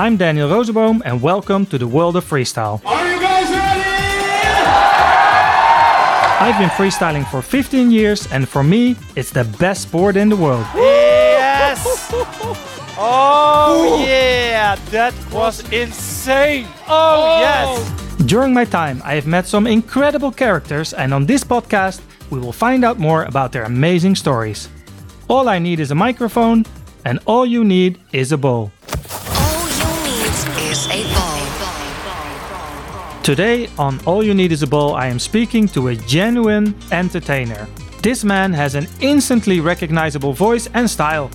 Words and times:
I'm 0.00 0.16
Daniel 0.16 0.48
Rooseboom, 0.48 1.02
and 1.04 1.20
welcome 1.20 1.66
to 1.66 1.76
the 1.76 1.86
world 1.86 2.16
of 2.16 2.24
freestyle. 2.24 2.80
Are 2.86 3.12
you 3.12 3.20
guys 3.20 3.50
ready? 3.50 3.82
I've 6.40 6.58
been 6.58 6.70
freestyling 6.70 7.30
for 7.30 7.42
15 7.42 7.90
years, 7.90 8.26
and 8.32 8.48
for 8.48 8.62
me, 8.62 8.96
it's 9.14 9.30
the 9.30 9.44
best 9.58 9.82
sport 9.82 10.16
in 10.16 10.30
the 10.30 10.36
world. 10.36 10.64
Yes! 10.74 12.14
Oh 13.02 14.04
yeah, 14.06 14.76
that 14.90 15.14
was 15.32 15.60
insane. 15.72 16.66
Oh, 16.86 16.88
oh 16.88 17.40
yes. 17.40 18.26
During 18.26 18.52
my 18.52 18.66
time, 18.66 19.00
I 19.04 19.14
have 19.14 19.26
met 19.26 19.46
some 19.46 19.66
incredible 19.66 20.30
characters, 20.30 20.92
and 20.94 21.12
on 21.14 21.26
this 21.26 21.44
podcast, 21.44 22.00
we 22.30 22.38
will 22.38 22.52
find 22.52 22.84
out 22.84 22.98
more 22.98 23.24
about 23.24 23.52
their 23.52 23.64
amazing 23.64 24.16
stories. 24.16 24.68
All 25.28 25.48
I 25.48 25.58
need 25.58 25.78
is 25.78 25.90
a 25.90 25.94
microphone, 25.94 26.64
and 27.04 27.18
all 27.26 27.44
you 27.44 27.64
need 27.64 27.98
is 28.12 28.32
a 28.32 28.38
ball. 28.38 28.70
Today, 33.22 33.68
on 33.78 34.00
All 34.06 34.24
You 34.24 34.32
Need 34.32 34.50
Is 34.50 34.62
a 34.62 34.66
Ball, 34.66 34.94
I 34.94 35.06
am 35.06 35.18
speaking 35.18 35.68
to 35.68 35.88
a 35.88 35.94
genuine 35.94 36.74
entertainer. 36.90 37.68
This 38.02 38.24
man 38.24 38.50
has 38.54 38.74
an 38.74 38.88
instantly 39.00 39.60
recognizable 39.60 40.32
voice 40.32 40.70
and 40.72 40.88
style. 40.88 41.30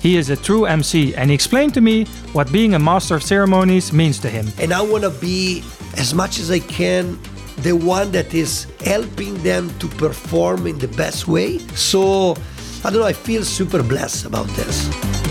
He 0.00 0.16
is 0.16 0.30
a 0.30 0.36
true 0.36 0.64
MC, 0.64 1.12
and 1.16 1.30
he 1.30 1.34
explained 1.34 1.74
to 1.74 1.80
me 1.80 2.04
what 2.34 2.52
being 2.52 2.74
a 2.74 2.78
master 2.78 3.16
of 3.16 3.24
ceremonies 3.24 3.92
means 3.92 4.20
to 4.20 4.30
him. 4.30 4.46
and 4.60 4.72
I 4.72 4.80
want 4.80 5.02
to 5.02 5.10
be 5.10 5.64
as 5.96 6.14
much 6.14 6.38
as 6.38 6.52
I 6.52 6.60
can 6.60 7.18
the 7.58 7.72
one 7.72 8.12
that 8.12 8.32
is 8.32 8.68
helping 8.84 9.34
them 9.42 9.76
to 9.80 9.88
perform 9.88 10.68
in 10.68 10.78
the 10.78 10.88
best 10.88 11.26
way. 11.26 11.58
So 11.74 12.36
I 12.84 12.90
don't 12.90 13.00
know, 13.00 13.06
I 13.06 13.12
feel 13.12 13.42
super 13.42 13.82
blessed 13.82 14.24
about 14.24 14.46
this. 14.50 15.23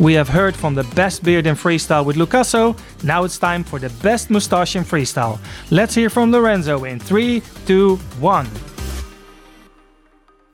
We 0.00 0.14
have 0.14 0.30
heard 0.30 0.56
from 0.56 0.74
the 0.74 0.84
best 0.94 1.22
beard 1.22 1.46
in 1.46 1.54
freestyle 1.54 2.06
with 2.06 2.16
Lucasso. 2.16 2.74
Now 3.04 3.24
it's 3.24 3.36
time 3.36 3.62
for 3.62 3.78
the 3.78 3.90
best 4.02 4.30
mustache 4.30 4.74
in 4.74 4.82
freestyle. 4.82 5.38
Let's 5.70 5.94
hear 5.94 6.08
from 6.08 6.32
Lorenzo 6.32 6.84
in 6.84 6.98
three, 6.98 7.42
two, 7.66 7.96
one. 8.18 8.48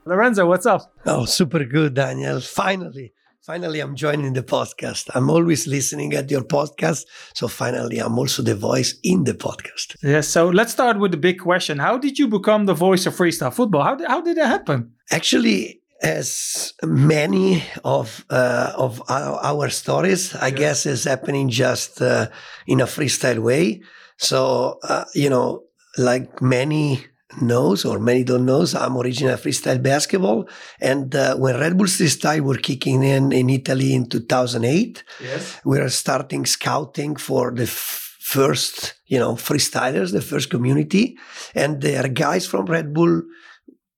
Lorenzo, 0.05 0.45
what's 0.45 0.65
up? 0.65 0.93
Oh, 1.05 1.23
super 1.23 1.63
good, 1.63 1.93
Daniel. 1.93 2.41
Finally, 2.41 3.13
finally, 3.41 3.79
I'm 3.79 3.95
joining 3.95 4.33
the 4.33 4.43
podcast. 4.43 5.09
I'm 5.15 5.29
always 5.29 5.65
listening 5.65 6.13
at 6.13 6.29
your 6.29 6.43
podcast. 6.43 7.05
So 7.33 7.47
finally, 7.47 7.99
I'm 7.99 8.19
also 8.19 8.43
the 8.43 8.55
voice 8.55 8.99
in 9.03 9.23
the 9.23 9.33
podcast. 9.33 9.95
Yes, 10.03 10.27
so 10.27 10.49
let's 10.49 10.73
start 10.73 10.99
with 10.99 11.11
the 11.11 11.17
big 11.17 11.39
question. 11.39 11.79
How 11.79 11.97
did 11.97 12.19
you 12.19 12.27
become 12.27 12.65
the 12.65 12.73
voice 12.73 13.05
of 13.05 13.15
freestyle 13.15 13.53
football? 13.53 13.83
How 13.83 13.95
did, 13.95 14.07
how 14.09 14.19
did 14.19 14.35
that 14.35 14.47
happen? 14.47 14.91
Actually, 15.09 15.79
as 16.01 16.73
many 16.83 17.63
of 17.83 18.25
uh, 18.29 18.71
of 18.75 19.01
our, 19.09 19.39
our 19.43 19.69
stories, 19.69 20.35
I 20.35 20.51
guess, 20.51 20.85
is 20.85 21.03
happening 21.05 21.49
just 21.49 22.01
uh, 22.01 22.27
in 22.67 22.81
a 22.81 22.85
freestyle 22.85 23.39
way. 23.39 23.81
So 24.17 24.79
uh, 24.83 25.05
you 25.15 25.29
know, 25.29 25.63
like 25.97 26.41
many 26.41 27.05
knows 27.41 27.85
or 27.85 27.99
many 27.99 28.23
don't 28.23 28.45
knows, 28.45 28.73
I'm 28.73 28.97
originally 28.97 29.35
freestyle 29.37 29.81
basketball, 29.81 30.47
and 30.81 31.13
uh, 31.15 31.35
when 31.35 31.59
Red 31.59 31.77
Bull 31.77 31.87
Freestyle 31.87 32.41
were 32.41 32.57
kicking 32.57 33.03
in 33.03 33.31
in 33.31 33.49
Italy 33.49 33.93
in 33.93 34.07
2008, 34.09 35.03
Yes. 35.21 35.59
we 35.65 35.79
were 35.79 35.89
starting 35.89 36.45
scouting 36.45 37.15
for 37.15 37.51
the 37.51 37.63
f- 37.63 38.15
first, 38.19 38.95
you 39.07 39.19
know, 39.19 39.33
freestylers, 39.35 40.11
the 40.11 40.21
first 40.21 40.49
community, 40.49 41.17
and 41.55 41.81
there 41.81 42.03
are 42.05 42.09
guys 42.09 42.45
from 42.47 42.65
Red 42.65 42.93
Bull. 42.93 43.21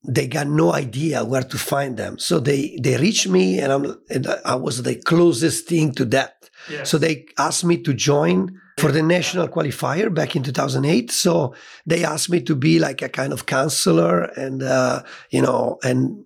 They 0.07 0.27
got 0.27 0.47
no 0.47 0.73
idea 0.73 1.25
where 1.25 1.43
to 1.43 1.57
find 1.57 1.97
them, 1.97 2.17
so 2.19 2.39
they 2.39 2.77
they 2.81 2.95
reached 2.97 3.27
me, 3.27 3.59
and 3.59 3.71
I'm 3.71 3.85
and 4.09 4.27
I 4.45 4.55
was 4.55 4.81
the 4.83 4.95
closest 4.95 5.67
thing 5.67 5.91
to 5.95 6.05
that. 6.05 6.49
So 6.83 6.97
they 6.97 7.25
asked 7.37 7.63
me 7.65 7.77
to 7.83 7.93
join 7.93 8.59
for 8.79 8.91
the 8.91 9.01
national 9.01 9.47
qualifier 9.47 10.13
back 10.13 10.35
in 10.35 10.43
2008. 10.43 11.09
So 11.11 11.53
they 11.85 12.03
asked 12.03 12.29
me 12.29 12.41
to 12.41 12.55
be 12.55 12.79
like 12.79 13.01
a 13.01 13.09
kind 13.09 13.33
of 13.33 13.45
counselor 13.45 14.23
and 14.37 14.61
uh, 14.63 15.03
you 15.31 15.41
know 15.41 15.79
and 15.83 16.25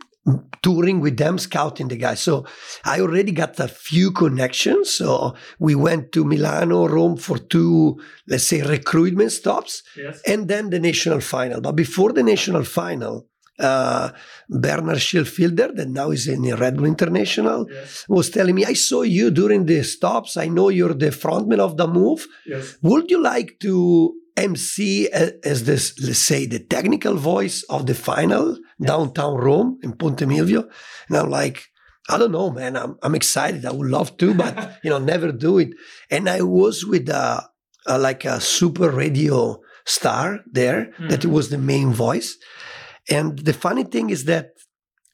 touring 0.62 1.02
with 1.02 1.18
them, 1.18 1.38
scouting 1.38 1.88
the 1.90 1.98
guys. 1.98 2.20
So 2.22 2.46
I 2.86 3.00
already 3.02 3.32
got 3.32 3.60
a 3.60 3.68
few 3.68 4.12
connections. 4.12 4.90
So 4.96 5.36
we 5.60 5.76
went 5.76 6.12
to 6.14 6.24
Milano, 6.26 6.88
Rome 6.88 7.18
for 7.18 7.38
two, 7.38 8.00
let's 8.28 8.48
say, 8.48 8.62
recruitment 8.62 9.32
stops, 9.32 9.84
Yes. 9.98 10.22
and 10.26 10.48
then 10.48 10.70
the 10.70 10.80
national 10.80 11.20
final. 11.22 11.60
But 11.62 11.76
before 11.76 12.14
the 12.14 12.24
national 12.24 12.64
final, 12.64 13.28
uh, 13.60 14.10
Bernard 14.50 14.98
Schilfielder, 14.98 15.76
that 15.76 15.90
now 15.90 16.12
is 16.12 16.28
in 16.28 16.44
Red 16.56 16.78
Bull 16.78 16.86
International, 16.86 17.68
Yes. 17.70 18.06
was 18.10 18.30
telling 18.30 18.56
me, 18.56 18.66
I 18.66 18.74
saw 18.74 19.02
you 19.04 19.32
during 19.32 19.66
the 19.66 19.84
stops. 19.84 20.38
I 20.38 20.48
know 20.48 20.70
you're 20.70 20.94
the 20.94 21.12
frontman 21.12 21.60
of 21.60 21.78
the 21.78 21.88
move. 21.88 22.26
Yes. 22.46 22.78
Would 22.82 23.12
you 23.12 23.22
like 23.22 23.60
to 23.62 24.14
MC 24.36 25.10
as 25.12 25.64
this, 25.66 25.94
let's 26.02 26.20
say, 26.20 26.46
the 26.48 26.60
technical 26.60 27.16
voice 27.16 27.64
of 27.70 27.86
the 27.86 27.94
final 27.94 28.58
downtown 28.82 29.36
Rome 29.36 29.80
in 29.84 29.94
Ponte 29.94 30.22
Milvio? 30.26 30.68
And 31.08 31.18
I'm 31.18 31.30
like, 31.30 31.64
I 32.10 32.18
don't 32.18 32.32
know, 32.32 32.50
man. 32.50 32.76
I'm, 32.76 32.98
I'm 33.04 33.16
excited. 33.16 33.66
I 33.66 33.72
would 33.72 33.90
love 33.90 34.18
to, 34.18 34.34
but 34.34 34.80
you 34.84 34.90
know, 34.90 34.98
never 35.00 35.32
do 35.32 35.60
it. 35.60 35.70
And 36.10 36.28
I 36.28 36.42
was 36.42 36.84
with 36.86 37.08
a, 37.10 37.48
a 37.86 37.98
like 38.00 38.26
a 38.26 38.42
super 38.42 38.90
radio 38.90 39.62
star 39.86 40.40
there 40.52 40.92
that 41.10 41.26
was 41.26 41.50
the 41.50 41.58
main 41.58 41.92
voice. 41.94 42.38
And 43.10 43.38
the 43.40 43.54
funny 43.54 43.84
thing 43.84 44.10
is 44.10 44.26
that, 44.26 44.54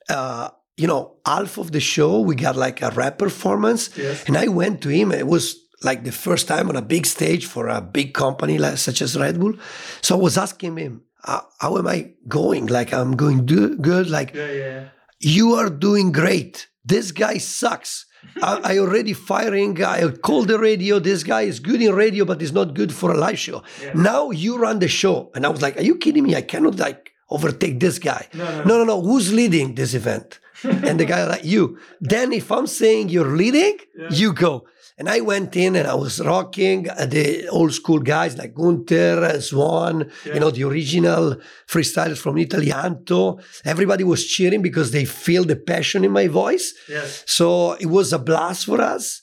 uh, 0.10 0.50
you 0.78 0.88
know, 0.88 1.18
half 1.26 1.58
of 1.58 1.72
the 1.72 1.80
show 1.80 2.20
we 2.22 2.36
got 2.36 2.56
like 2.56 2.82
a 2.82 2.92
rap 2.92 3.18
performance, 3.18 3.90
Yes. 3.98 4.24
and 4.28 4.38
I 4.38 4.48
went 4.48 4.82
to 4.82 4.90
him. 4.90 5.12
It 5.12 5.28
was 5.28 5.56
like 5.84 6.04
the 6.04 6.12
first 6.12 6.48
time 6.48 6.70
on 6.70 6.76
a 6.76 6.82
big 6.82 7.06
stage 7.06 7.46
for 7.46 7.68
a 7.68 7.82
big 7.82 8.14
company 8.14 8.58
like, 8.58 8.78
such 8.78 9.02
as 9.02 9.18
Red 9.18 9.40
Bull. 9.40 9.54
So 10.02 10.16
I 10.18 10.20
was 10.22 10.38
asking 10.38 10.78
him, 10.78 11.02
"How- 11.24 11.48
"How 11.60 11.78
am 11.78 11.88
I 11.88 12.12
going? 12.28 12.68
Like 12.68 12.94
I'm 12.94 13.16
going 13.16 13.46
do- 13.46 13.76
good? 13.78 14.10
Like 14.10 14.34
Yeah, 14.36 14.52
yeah. 14.52 14.84
you 15.20 15.54
are 15.56 15.70
doing 15.70 16.12
great. 16.12 16.68
This 16.86 17.12
guy 17.12 17.38
sucks. 17.40 18.06
I, 18.44 18.60
I 18.72 18.78
already 18.80 19.14
firing. 19.14 19.82
I 19.84 20.10
called 20.28 20.48
the 20.50 20.60
radio. 20.60 21.00
This 21.00 21.24
guy 21.24 21.42
is 21.44 21.60
good 21.60 21.82
in 21.82 21.94
radio, 21.96 22.26
but 22.26 22.42
is 22.42 22.52
not 22.52 22.74
good 22.74 22.92
for 22.94 23.12
a 23.12 23.18
live 23.18 23.40
show. 23.40 23.64
Now 23.96 24.32
you 24.32 24.58
run 24.58 24.80
the 24.80 24.88
show. 24.90 25.32
And 25.36 25.46
I 25.46 25.50
was 25.50 25.62
like, 25.62 25.78
are 25.78 25.84
you 25.90 25.96
kidding 25.98 26.24
me? 26.24 26.36
I 26.36 26.42
cannot 26.42 26.78
like 26.78 27.12
overtake 27.30 27.80
this 27.80 28.00
guy. 28.00 28.28
No, 28.34 28.64
no, 28.66 28.84
no. 28.84 29.02
Who's 29.02 29.32
leading 29.34 29.76
this 29.76 29.94
event? 29.94 30.40
and 30.64 31.00
the 31.00 31.06
guy 31.06 31.26
like 31.26 31.46
you. 31.46 31.78
Then 32.02 32.34
if 32.34 32.52
I'm 32.52 32.68
saying 32.68 33.10
you're 33.10 33.36
leading, 33.36 33.78
you 34.12 34.34
go. 34.34 34.66
And 34.98 35.08
I 35.08 35.22
went 35.22 35.56
in 35.56 35.78
and 35.78 35.88
I 35.88 35.96
was 35.96 36.20
rocking 36.20 36.90
uh, 36.90 37.06
the 37.06 37.48
old 37.48 37.74
school 37.74 38.00
guys 38.00 38.38
like 38.38 38.54
Gunther, 38.54 39.24
uh, 39.24 39.40
Swan, 39.40 40.12
you 40.26 40.42
know, 40.42 40.52
the 40.52 40.66
original 40.66 41.38
freestylers 41.66 42.18
from 42.18 42.38
Italy, 42.38 42.74
Anto. 42.74 43.40
Everybody 43.64 44.04
was 44.04 44.26
cheering 44.28 44.62
because 44.62 44.92
they 44.92 45.06
feel 45.06 45.46
the 45.46 45.56
passion 45.56 46.04
in 46.04 46.12
my 46.12 46.28
voice. 46.28 46.74
Yes. 46.90 47.24
So 47.28 47.74
it 47.74 47.86
was 47.86 48.12
a 48.12 48.20
blast 48.20 48.66
for 48.66 48.82
us. 48.82 49.22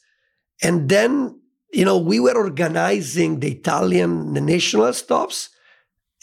And 0.62 0.88
then, 0.88 1.38
you 1.74 1.84
know, 1.84 1.98
we 1.98 2.20
were 2.20 2.34
organizing 2.34 3.40
the 3.40 3.52
Italian 3.52 4.32
the 4.32 4.40
national 4.40 4.94
stops. 4.94 5.50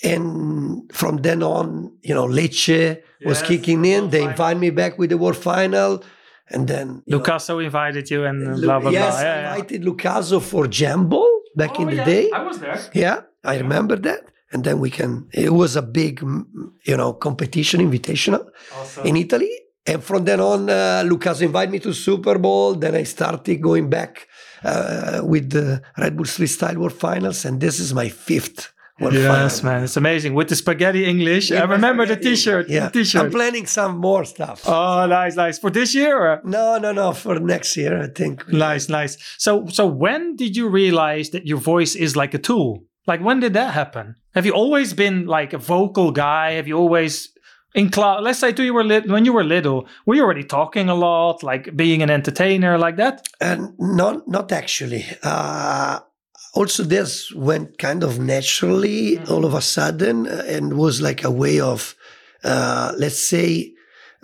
And 0.01 0.91
from 0.91 1.17
then 1.17 1.43
on, 1.43 1.91
you 2.01 2.13
know, 2.15 2.25
Lecce 2.27 3.01
was 3.25 3.39
Yes, 3.39 3.47
kicking 3.47 3.85
in. 3.85 4.09
They 4.09 4.23
invited 4.23 4.59
me 4.59 4.69
back 4.71 4.97
with 4.97 5.09
the 5.11 5.17
world 5.17 5.37
final. 5.37 6.03
And 6.49 6.67
then 6.67 7.03
know, 7.07 7.19
Lucasso 7.19 7.63
invited 7.63 8.09
you 8.11 8.25
and 8.25 8.55
uh, 8.55 8.59
blah, 8.59 8.79
blah, 8.79 8.91
yes, 8.91 9.13
blah. 9.13 9.21
Yeah, 9.21 9.31
I 9.31 9.35
yeah. 9.35 9.53
invited 9.55 9.83
Lucaso 9.83 10.41
for 10.41 10.67
Jambo 10.67 11.25
back 11.55 11.71
Oh, 11.77 11.83
in 11.83 11.87
the 11.89 11.95
yeah, 11.95 12.05
day. 12.05 12.29
I 12.31 12.43
was 12.43 12.59
there. 12.59 12.79
Yeah, 12.93 13.21
I 13.43 13.57
remember 13.57 13.95
that. 13.97 14.25
And 14.51 14.63
then 14.63 14.79
we 14.79 14.89
can, 14.89 15.27
it 15.33 15.53
was 15.53 15.75
a 15.75 15.81
big, 15.81 16.19
mm, 16.19 16.45
you 16.85 16.97
know, 16.97 17.13
competition, 17.13 17.79
invitational 17.79 18.45
Awesome. 18.77 19.05
in 19.07 19.15
Italy. 19.15 19.49
And 19.85 20.03
from 20.03 20.25
then 20.25 20.39
on, 20.39 20.69
uh, 20.69 21.03
Lucas 21.05 21.41
invited 21.41 21.71
me 21.71 21.79
to 21.79 21.93
Super 21.93 22.37
Ball. 22.37 22.75
Then 22.75 22.93
I 22.95 23.03
started 23.03 23.61
going 23.61 23.89
back 23.89 24.27
uh, 24.63 25.21
with 25.23 25.49
the 25.51 25.81
Red 25.97 26.15
Bull 26.15 26.25
Street 26.25 26.47
Style 26.47 26.75
World 26.77 26.93
Finals. 26.93 27.45
And 27.45 27.59
this 27.61 27.79
is 27.79 27.93
my 27.93 28.09
fifth 28.09 28.72
World 28.99 29.13
Yes, 29.15 29.59
Final. 29.61 29.73
man, 29.73 29.83
it's 29.85 29.97
amazing 29.97 30.35
with 30.35 30.49
the 30.49 30.55
spaghetti 30.55 31.05
English. 31.05 31.51
I 31.51 31.63
remember 31.63 32.05
the 32.05 32.15
T-shirt. 32.15 32.69
Yeah, 32.69 32.85
the 32.89 32.99
T-shirt. 32.99 33.23
I'm 33.25 33.31
planning 33.31 33.65
some 33.65 33.97
more 33.97 34.23
stuff. 34.23 34.61
oh, 34.67 35.07
nice, 35.07 35.35
nice. 35.35 35.57
For 35.57 35.71
this 35.71 35.95
year, 35.95 36.15
or? 36.15 36.41
No, 36.43 36.77
no, 36.77 36.91
no, 36.91 37.11
for 37.13 37.39
next 37.39 37.75
year, 37.75 38.03
I 38.03 38.07
think. 38.07 38.47
nice, 38.53 38.89
nice. 38.89 39.17
So, 39.39 39.65
so 39.67 39.87
when 39.87 40.35
did 40.35 40.55
you 40.55 40.69
realize 40.69 41.31
that 41.31 41.47
your 41.47 41.57
voice 41.57 41.95
is 41.95 42.15
like 42.15 42.35
a 42.35 42.37
tool? 42.39 42.83
Like, 43.07 43.21
when 43.21 43.39
did 43.39 43.53
that 43.53 43.73
happen? 43.73 44.15
Have 44.35 44.45
you 44.45 44.53
always 44.53 44.93
been 44.93 45.25
like 45.25 45.53
a 45.53 45.57
vocal 45.57 46.11
guy? 46.11 46.51
Have 46.51 46.67
you 46.67 46.77
always 46.77 47.29
in 47.73 47.89
class? 47.89 48.19
Let's 48.21 48.39
say, 48.39 48.53
you 48.55 48.73
were 48.75 48.83
lit 48.83 49.07
when 49.09 49.25
you 49.25 49.33
were 49.33 49.43
little, 49.43 49.87
were 50.05 50.15
you 50.15 50.23
already 50.23 50.43
talking 50.43 50.87
a 50.87 50.95
lot, 50.95 51.41
like 51.43 51.75
being 51.75 52.01
an 52.03 52.09
entertainer, 52.11 52.77
like 52.77 52.97
that? 52.97 53.27
And 53.41 53.73
not 53.79 54.27
not 54.27 54.51
actually. 54.51 55.03
Uh, 55.23 55.99
also, 56.53 56.83
this 56.83 57.31
went 57.33 57.77
kind 57.79 58.03
of 58.03 58.19
naturally 58.19 59.17
all 59.29 59.43
of 59.45 59.53
a 59.53 59.61
sudden, 59.61 60.27
uh, 60.27 60.43
and 60.47 60.77
was 60.77 61.01
like 61.01 61.23
a 61.23 61.31
way 61.31 61.59
of, 61.59 61.95
uh, 62.43 62.91
let's 62.97 63.27
say, 63.27 63.73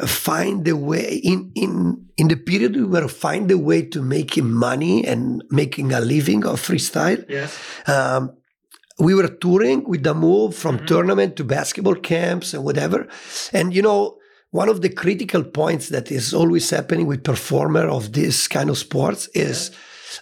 find 0.05 0.63
the 0.65 0.75
way 0.75 1.15
in 1.23 1.51
in 1.55 2.05
in 2.15 2.27
the 2.29 2.35
period 2.37 2.75
we 2.75 2.83
were 2.83 3.07
find 3.09 3.51
a 3.51 3.57
way 3.57 3.81
to 3.81 4.01
making 4.01 4.49
money 4.49 5.05
and 5.05 5.43
making 5.49 5.91
a 5.91 5.99
living 5.99 6.45
of 6.45 6.61
freestyle. 6.61 7.23
Yes. 7.27 7.57
Um, 7.87 8.31
we 8.97 9.13
were 9.13 9.27
touring 9.27 9.83
with 9.89 10.03
the 10.03 10.13
move 10.13 10.55
from 10.55 10.77
Mhm. 10.77 10.87
tournament 10.87 11.35
to 11.37 11.43
basketball 11.43 11.95
camps 11.95 12.53
and 12.53 12.63
whatever. 12.63 13.07
And 13.53 13.73
you 13.73 13.81
know, 13.81 14.17
one 14.51 14.69
of 14.69 14.79
the 14.81 14.89
critical 14.89 15.43
points 15.43 15.89
that 15.89 16.11
is 16.11 16.33
always 16.33 16.69
happening 16.69 17.05
with 17.07 17.23
performer 17.23 17.87
of 17.89 18.11
this 18.13 18.47
kind 18.47 18.69
of 18.69 18.77
sports 18.77 19.27
is, 19.33 19.71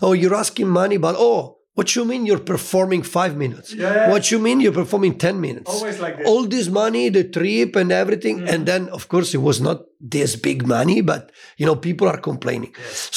oh, 0.02 0.14
you're 0.14 0.36
asking 0.36 0.68
money, 0.70 0.98
but 0.98 1.16
oh, 1.18 1.57
what 1.78 1.88
you 1.96 2.04
mean 2.12 2.22
you're 2.30 2.46
performing 2.56 3.02
five 3.18 3.34
minutes? 3.44 3.68
Yeah. 3.74 4.10
What 4.12 4.24
you 4.32 4.38
mean 4.46 4.58
you're 4.64 4.80
performing 4.84 5.14
ten 5.26 5.36
minutes? 5.48 5.70
Always 5.76 5.98
like 6.06 6.16
this. 6.18 6.28
All 6.30 6.44
this 6.56 6.68
money, 6.84 7.04
the 7.18 7.26
trip 7.38 7.72
and 7.82 7.90
everything, 8.04 8.36
Mhm. 8.40 8.50
and 8.54 8.62
then 8.72 8.82
of 8.98 9.04
course 9.14 9.30
it 9.38 9.42
was 9.50 9.58
not 9.68 9.78
this 10.18 10.32
big 10.50 10.60
money, 10.78 11.00
but 11.12 11.24
you 11.60 11.66
know 11.68 11.76
people 11.88 12.08
are 12.14 12.22
complaining. 12.32 12.72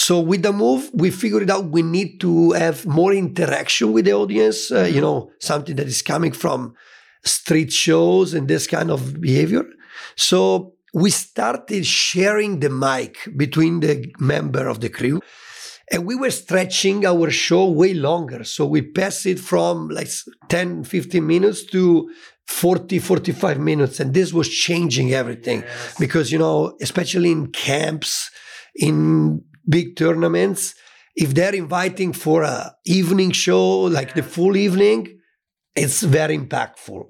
So 0.07 0.15
with 0.31 0.43
the 0.49 0.53
move, 0.65 0.83
we 1.03 1.09
figured 1.23 1.51
out 1.55 1.65
we 1.79 1.83
need 1.99 2.11
to 2.27 2.33
have 2.65 2.79
more 3.01 3.13
interaction 3.25 3.87
with 3.95 4.05
the 4.09 4.15
audience. 4.23 4.59
Uh, 4.79 4.89
you 4.95 5.01
know, 5.07 5.17
something 5.51 5.77
that 5.79 5.89
is 5.95 6.03
coming 6.13 6.33
from 6.43 6.59
street 7.39 7.71
shows 7.85 8.29
and 8.37 8.45
this 8.55 8.65
kind 8.77 8.89
of 8.97 9.01
behavior. 9.29 9.65
So 10.29 10.41
we 11.03 11.09
started 11.11 11.83
sharing 11.87 12.53
the 12.65 12.71
mic 12.87 13.15
between 13.45 13.75
the 13.87 13.95
member 14.33 14.65
of 14.73 14.77
the 14.85 14.91
crew. 14.99 15.19
And 15.91 16.07
we 16.07 16.15
were 16.15 16.31
stretching 16.31 17.05
our 17.05 17.31
show 17.31 17.69
way 17.69 17.95
longer. 17.95 18.45
So 18.45 18.65
we 18.65 18.81
passed 18.83 19.27
it 19.27 19.41
from 19.41 19.89
like 19.89 20.09
10, 20.49 20.85
15 20.85 21.27
minutes 21.27 21.65
to 21.67 22.11
40, 22.47 22.99
45 23.01 23.59
minutes. 23.59 23.99
And 23.99 24.15
this 24.15 24.33
was 24.33 24.49
changing 24.49 25.13
everything 25.13 25.65
because, 25.99 26.31
you 26.31 26.39
know, 26.39 26.77
especially 26.81 27.33
in 27.33 27.49
camps, 27.49 28.31
in 28.77 29.43
big 29.69 29.97
tournaments, 29.97 30.75
if 31.17 31.35
they're 31.35 31.55
inviting 31.55 32.13
for 32.13 32.43
a 32.45 32.75
evening 32.87 33.33
show, 33.33 33.81
like 33.83 34.15
the 34.15 34.23
full 34.23 34.57
evening, 34.57 35.19
it's 35.75 36.03
very 36.03 36.39
impactful. 36.39 37.05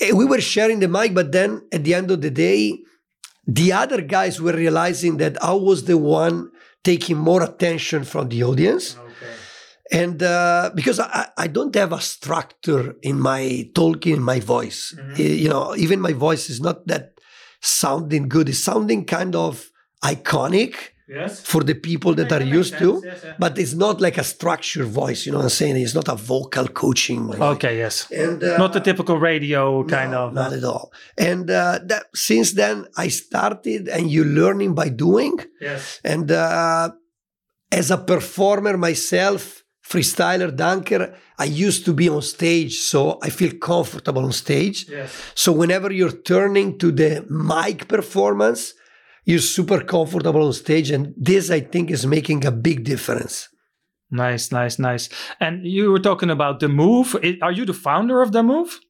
Eh, 0.00 0.12
We 0.12 0.24
were 0.24 0.40
sharing 0.40 0.80
the 0.80 0.88
mic, 0.88 1.14
but 1.14 1.32
then 1.32 1.62
at 1.72 1.84
the 1.84 1.94
end 1.94 2.10
of 2.10 2.20
the 2.20 2.30
day, 2.30 2.78
the 3.46 3.72
other 3.72 4.00
guys 4.00 4.40
were 4.40 4.52
realizing 4.52 5.16
that 5.18 5.42
I 5.42 5.52
was 5.52 5.84
the 5.84 5.98
one 5.98 6.50
taking 6.84 7.18
more 7.18 7.42
attention 7.42 8.04
from 8.04 8.28
the 8.28 8.44
audience. 8.44 8.96
And 9.92 10.22
uh, 10.22 10.70
because 10.74 10.98
I, 10.98 11.28
I 11.36 11.46
don't 11.46 11.74
have 11.74 11.92
a 11.92 12.00
structure 12.00 12.96
in 13.02 13.20
my 13.20 13.70
talking, 13.74 14.16
in 14.16 14.22
my 14.22 14.40
voice, 14.40 14.94
Mhm. 14.96 15.18
Eh, 15.20 15.34
you 15.44 15.48
know, 15.48 15.74
even 15.76 16.00
my 16.00 16.12
voice 16.12 16.48
is 16.50 16.60
not 16.60 16.86
that 16.86 17.04
sounding 17.60 18.28
good. 18.28 18.48
It's 18.48 18.64
sounding 18.64 19.04
kind 19.04 19.34
of 19.36 19.70
iconic 20.02 20.74
Yes. 21.06 21.42
for 21.42 21.62
the 21.62 21.74
people 21.74 22.14
that 22.14 22.30
Yeah, 22.30 22.36
are 22.36 22.38
that 22.40 22.44
makes 22.46 22.56
used 22.56 22.78
to, 22.78 23.02
yes, 23.04 23.20
yeah. 23.24 23.34
but 23.38 23.58
it's 23.58 23.74
not 23.74 24.00
like 24.00 24.16
a 24.16 24.24
structured 24.24 24.86
voice. 24.86 25.26
You 25.26 25.32
know 25.32 25.38
what 25.38 25.44
I'm 25.44 25.50
saying? 25.50 25.76
It's 25.76 25.94
not 25.94 26.08
a 26.08 26.14
vocal 26.16 26.66
coaching. 26.68 27.26
voice. 27.26 27.38
Okay. 27.56 27.76
Yes. 27.78 28.10
And 28.10 28.42
uh, 28.42 28.56
Not 28.56 28.72
the 28.72 28.80
typical 28.80 29.18
radio 29.18 29.84
kind 29.84 30.12
no, 30.12 30.26
of. 30.28 30.32
not 30.32 30.52
at 30.54 30.64
all. 30.64 30.92
And 31.18 31.50
uh, 31.50 31.80
that 31.90 32.04
since 32.14 32.52
then 32.52 32.86
I 32.96 33.08
started, 33.08 33.88
and 33.88 34.10
you're 34.10 34.24
learning 34.42 34.74
by 34.74 34.88
doing. 34.88 35.36
Yes. 35.60 36.00
And 36.04 36.30
uh, 36.30 36.90
as 37.70 37.90
a 37.90 37.98
performer 37.98 38.76
myself, 38.78 39.62
freestyler, 39.86 40.50
dunker, 40.56 41.14
I 41.38 41.44
used 41.44 41.84
to 41.84 41.92
be 41.92 42.08
on 42.08 42.22
stage, 42.22 42.78
so 42.78 43.18
I 43.22 43.28
feel 43.28 43.52
comfortable 43.58 44.24
on 44.24 44.32
stage. 44.32 44.86
Yes. 44.88 45.10
So 45.34 45.52
whenever 45.52 45.92
you're 45.92 46.18
turning 46.34 46.78
to 46.78 46.90
the 46.90 47.26
mic 47.28 47.88
performance, 47.88 48.72
you're 49.24 49.38
super 49.38 49.80
comfortable 49.80 50.46
on 50.46 50.52
stage, 50.52 50.90
and 50.90 51.14
this 51.16 51.50
I 51.50 51.60
think 51.60 51.90
is 51.90 52.06
making 52.06 52.44
a 52.44 52.52
big 52.52 52.84
difference. 52.84 53.48
Nice, 54.10 54.52
nice, 54.52 54.78
nice. 54.78 55.08
And 55.40 55.66
you 55.66 55.90
were 55.90 55.98
talking 55.98 56.30
about 56.30 56.60
the 56.60 56.68
move. 56.68 57.16
Are 57.42 57.52
you 57.52 57.64
the 57.64 57.74
founder 57.74 58.22
of 58.22 58.32
the 58.32 58.42
move, 58.42 58.80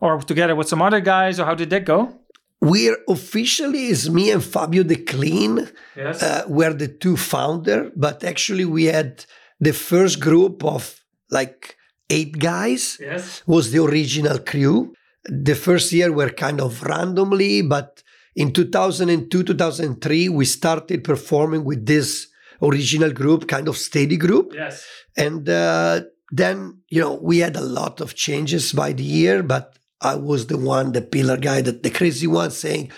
or 0.00 0.20
together 0.20 0.56
with 0.56 0.68
some 0.68 0.82
other 0.82 1.00
guys, 1.00 1.38
or 1.38 1.44
how 1.44 1.54
did 1.54 1.70
that 1.70 1.84
go? 1.84 2.18
We're 2.60 2.96
officially 3.08 3.86
is 3.86 4.08
me 4.08 4.30
and 4.30 4.42
Fabio 4.42 4.84
De 4.84 4.96
Clean. 4.96 5.68
Yes. 5.96 6.22
uh, 6.22 6.44
were 6.48 6.72
the 6.72 6.88
two 6.88 7.16
founder, 7.16 7.90
but 7.96 8.24
actually 8.24 8.64
we 8.64 8.84
had 8.84 9.24
the 9.60 9.72
first 9.72 10.20
group 10.20 10.64
of 10.64 11.00
like 11.30 11.76
eight 12.10 12.38
guys 12.38 12.98
yes. 13.00 13.42
was 13.46 13.72
the 13.72 13.82
original 13.82 14.38
crew. 14.38 14.94
The 15.24 15.54
first 15.54 15.92
year 15.92 16.12
were 16.12 16.30
kind 16.30 16.60
of 16.60 16.82
randomly, 16.82 17.62
but 17.62 18.01
in 18.34 18.52
2002, 18.52 19.42
2003, 19.42 20.28
we 20.28 20.44
started 20.44 21.04
performing 21.04 21.64
with 21.64 21.86
this 21.86 22.28
original 22.62 23.12
group, 23.12 23.48
kind 23.48 23.68
of 23.68 23.76
steady 23.76 24.16
group. 24.16 24.52
Yes. 24.54 24.86
And 25.16 25.48
uh, 25.48 26.02
then, 26.30 26.78
you 26.88 27.00
know, 27.00 27.14
we 27.14 27.38
had 27.38 27.56
a 27.56 27.60
lot 27.60 28.00
of 28.00 28.14
changes 28.14 28.72
by 28.72 28.92
the 28.92 29.02
year, 29.02 29.42
but 29.42 29.78
I 30.00 30.14
was 30.14 30.46
the 30.46 30.56
one, 30.56 30.92
the 30.92 31.02
pillar 31.02 31.36
guy, 31.36 31.60
the, 31.60 31.72
the 31.72 31.90
crazy 31.90 32.26
one 32.26 32.50
saying, 32.50 32.90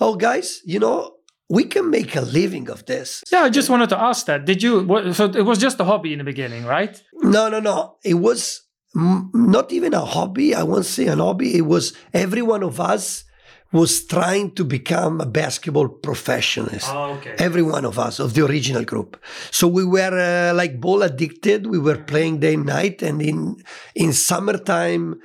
oh, 0.00 0.16
guys, 0.16 0.60
you 0.64 0.78
know, 0.78 1.16
we 1.48 1.64
can 1.64 1.90
make 1.90 2.14
a 2.16 2.20
living 2.20 2.70
of 2.70 2.86
this. 2.86 3.22
Yeah, 3.30 3.42
I 3.42 3.50
just 3.50 3.68
wanted 3.68 3.88
to 3.90 4.00
ask 4.00 4.26
that. 4.26 4.44
Did 4.44 4.62
you? 4.62 4.84
What, 4.84 5.14
so 5.14 5.26
it 5.26 5.44
was 5.44 5.58
just 5.58 5.78
a 5.80 5.84
hobby 5.84 6.12
in 6.12 6.18
the 6.18 6.24
beginning, 6.24 6.64
right? 6.64 7.02
No, 7.14 7.48
no, 7.48 7.60
no. 7.60 7.96
It 8.04 8.14
was 8.14 8.62
mm, 8.96 9.28
not 9.34 9.70
even 9.70 9.92
a 9.92 10.04
hobby. 10.04 10.54
I 10.54 10.62
won't 10.62 10.86
say 10.86 11.06
an 11.08 11.18
hobby. 11.18 11.56
It 11.56 11.66
was 11.66 11.92
every 12.14 12.40
one 12.40 12.62
of 12.62 12.80
us 12.80 13.24
was 13.72 14.04
trying 14.04 14.50
to 14.52 14.64
become 14.64 15.20
a 15.20 15.26
basketball 15.26 15.88
professionalist. 15.88 16.94
okay. 17.16 17.34
Every 17.38 17.62
one 17.62 17.84
of 17.84 17.98
us 17.98 18.18
of 18.20 18.34
the 18.34 18.44
original 18.44 18.84
group. 18.84 19.16
So 19.50 19.66
we 19.66 19.84
were 19.84 20.50
uh, 20.50 20.54
like 20.54 20.80
ball 20.80 21.02
addicted. 21.02 21.66
We 21.66 21.78
were 21.78 21.96
playing 21.96 22.40
day 22.40 22.54
and 22.54 22.66
night, 22.66 23.02
and 23.02 23.22
in 23.22 23.56
in 23.94 24.12
summertime, 24.12 25.20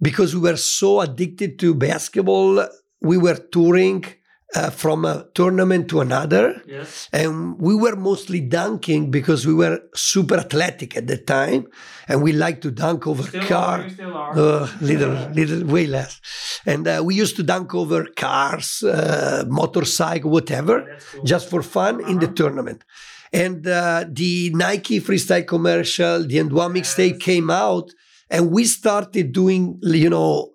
because 0.00 0.34
we 0.34 0.40
were 0.40 0.56
so 0.56 1.00
addicted 1.00 1.58
to 1.60 1.74
basketball, 1.74 2.66
we 3.00 3.18
were 3.18 3.36
touring 3.36 4.04
uh, 4.54 4.70
from 4.70 5.04
a 5.04 5.26
tournament 5.34 5.88
to 5.88 6.00
another. 6.00 6.62
Yes. 6.66 7.08
And 7.12 7.58
we 7.58 7.74
were 7.74 7.96
mostly 7.96 8.40
dunking 8.40 9.10
because 9.10 9.46
we 9.46 9.54
were 9.54 9.80
super 9.94 10.36
athletic 10.36 10.96
at 10.96 11.06
the 11.06 11.16
time, 11.16 11.66
and 12.08 12.22
we 12.22 12.32
liked 12.32 12.62
to 12.62 12.70
dunk 12.70 13.06
over 13.06 13.22
still 13.22 14.14
are. 14.14 14.38
Uh, 14.38 14.68
little, 14.80 15.14
little, 15.30 15.64
way 15.64 15.86
less. 15.86 16.20
And 16.66 16.86
uh, 16.86 17.02
we 17.04 17.14
used 17.14 17.36
to 17.36 17.42
dunk 17.42 17.74
over 17.74 18.06
cars, 18.16 18.82
uh, 18.82 19.44
motorcycle, 19.48 20.30
whatever, 20.30 20.98
cool. 21.12 21.24
just 21.24 21.48
for 21.48 21.62
fun 21.62 22.06
in 22.08 22.18
the 22.18 22.28
tournament. 22.28 22.84
And 23.32 23.66
uh, 23.66 24.04
the 24.08 24.50
Nike 24.54 25.00
freestyle 25.00 25.46
commercial, 25.46 26.26
the 26.26 26.36
AND1 26.36 26.76
mixtape 26.76 27.20
came 27.20 27.48
out, 27.48 27.90
and 28.28 28.50
we 28.50 28.64
started 28.64 29.32
doing, 29.32 29.78
you 29.82 30.10
know, 30.10 30.51